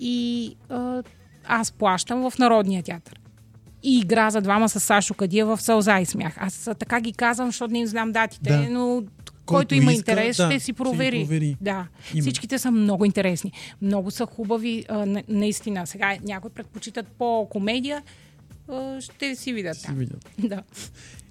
и 0.00 0.56
а, 0.68 1.02
аз 1.46 1.72
плащам 1.72 2.30
в 2.30 2.38
Народния 2.38 2.82
театър. 2.82 3.20
И 3.82 3.98
игра 3.98 4.30
за 4.30 4.40
двама 4.40 4.68
с 4.68 4.80
Сашо 4.80 5.14
Кадия 5.14 5.46
в 5.46 5.60
Сълза 5.60 6.00
и 6.00 6.06
смях. 6.06 6.34
Аз 6.36 6.68
така 6.78 7.00
ги 7.00 7.12
казвам, 7.12 7.48
защото 7.48 7.72
не 7.72 7.78
им 7.78 7.86
знам 7.86 8.12
датите, 8.12 8.50
да. 8.50 8.70
но 8.70 9.02
който, 9.50 9.68
който 9.68 9.74
има 9.74 9.92
иска, 9.92 10.12
интерес, 10.12 10.36
да, 10.36 10.50
ще 10.50 10.60
си 10.60 10.72
провери. 10.72 11.20
Си 11.20 11.24
провери. 11.24 11.56
Да. 11.60 11.86
Всичките 12.20 12.58
са 12.58 12.70
много 12.70 13.04
интересни. 13.04 13.52
Много 13.82 14.10
са 14.10 14.26
хубави, 14.26 14.84
а, 14.88 15.22
наистина. 15.28 15.86
Сега 15.86 16.18
някои 16.24 16.50
предпочитат 16.50 17.06
по 17.06 17.48
комедия, 17.50 18.02
а, 18.68 19.00
ще 19.00 19.36
си 19.36 19.52
видят. 19.52 19.76
Си 19.76 19.92
видят. 19.92 20.30
Да. 20.38 20.62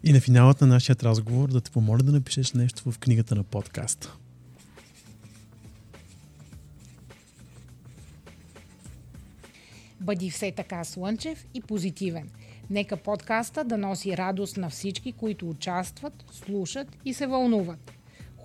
И 0.04 0.14
на 0.14 0.20
финалът 0.20 0.62
на 0.62 0.68
нашия 0.68 0.96
разговор 1.04 1.50
да 1.50 1.62
те 1.62 1.72
помоля 1.72 2.04
да 2.04 2.12
напишеш 2.12 2.54
нещо 2.54 2.92
в 2.92 3.00
книгата 3.00 3.36
на 3.36 3.44
подкаста. 3.44 4.16
Бъди 10.02 10.30
все 10.30 10.52
така 10.52 10.84
слънчев 10.84 11.46
и 11.54 11.62
позитивен. 11.62 12.30
Нека 12.70 12.98
подкаста 12.98 13.64
да 13.64 13.78
носи 13.78 14.18
радост 14.18 14.58
на 14.58 14.70
всички, 14.70 15.12
които 15.12 15.50
участват, 15.50 16.26
слушат 16.32 16.98
и 17.06 17.14
се 17.14 17.28
вълнуват. 17.28 17.92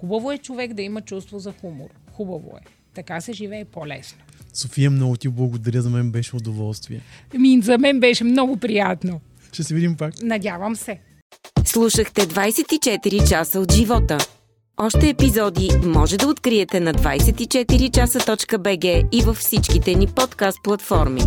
Хубаво 0.04 0.32
е 0.32 0.38
човек 0.38 0.74
да 0.74 0.82
има 0.82 1.00
чувство 1.00 1.38
за 1.38 1.52
хумор. 1.60 1.88
Хубаво 2.12 2.56
е. 2.56 2.60
Така 2.94 3.20
се 3.20 3.32
живее 3.32 3.64
по-лесно. 3.64 4.18
София, 4.52 4.90
много 4.90 5.16
ти 5.16 5.28
благодаря. 5.28 5.82
За 5.82 5.90
мен 5.90 6.10
беше 6.10 6.36
удоволствие. 6.36 7.00
Ми, 7.38 7.60
за 7.62 7.78
мен 7.78 8.00
беше 8.00 8.24
много 8.24 8.56
приятно. 8.56 9.20
Ще 9.52 9.62
се 9.62 9.74
видим 9.74 9.96
пак. 9.96 10.14
Надявам 10.22 10.76
се. 10.76 10.98
Слушахте 11.64 12.20
24 12.20 13.28
часа 13.28 13.60
от 13.60 13.72
живота. 13.72 14.18
Още 14.76 15.08
епизоди 15.08 15.70
може 15.84 16.16
да 16.16 16.28
откриете 16.28 16.80
на 16.80 16.94
24часа.bg 16.94 19.08
и 19.12 19.22
във 19.22 19.36
всичките 19.36 19.94
ни 19.94 20.06
подкаст 20.06 20.58
платформи. 20.64 21.22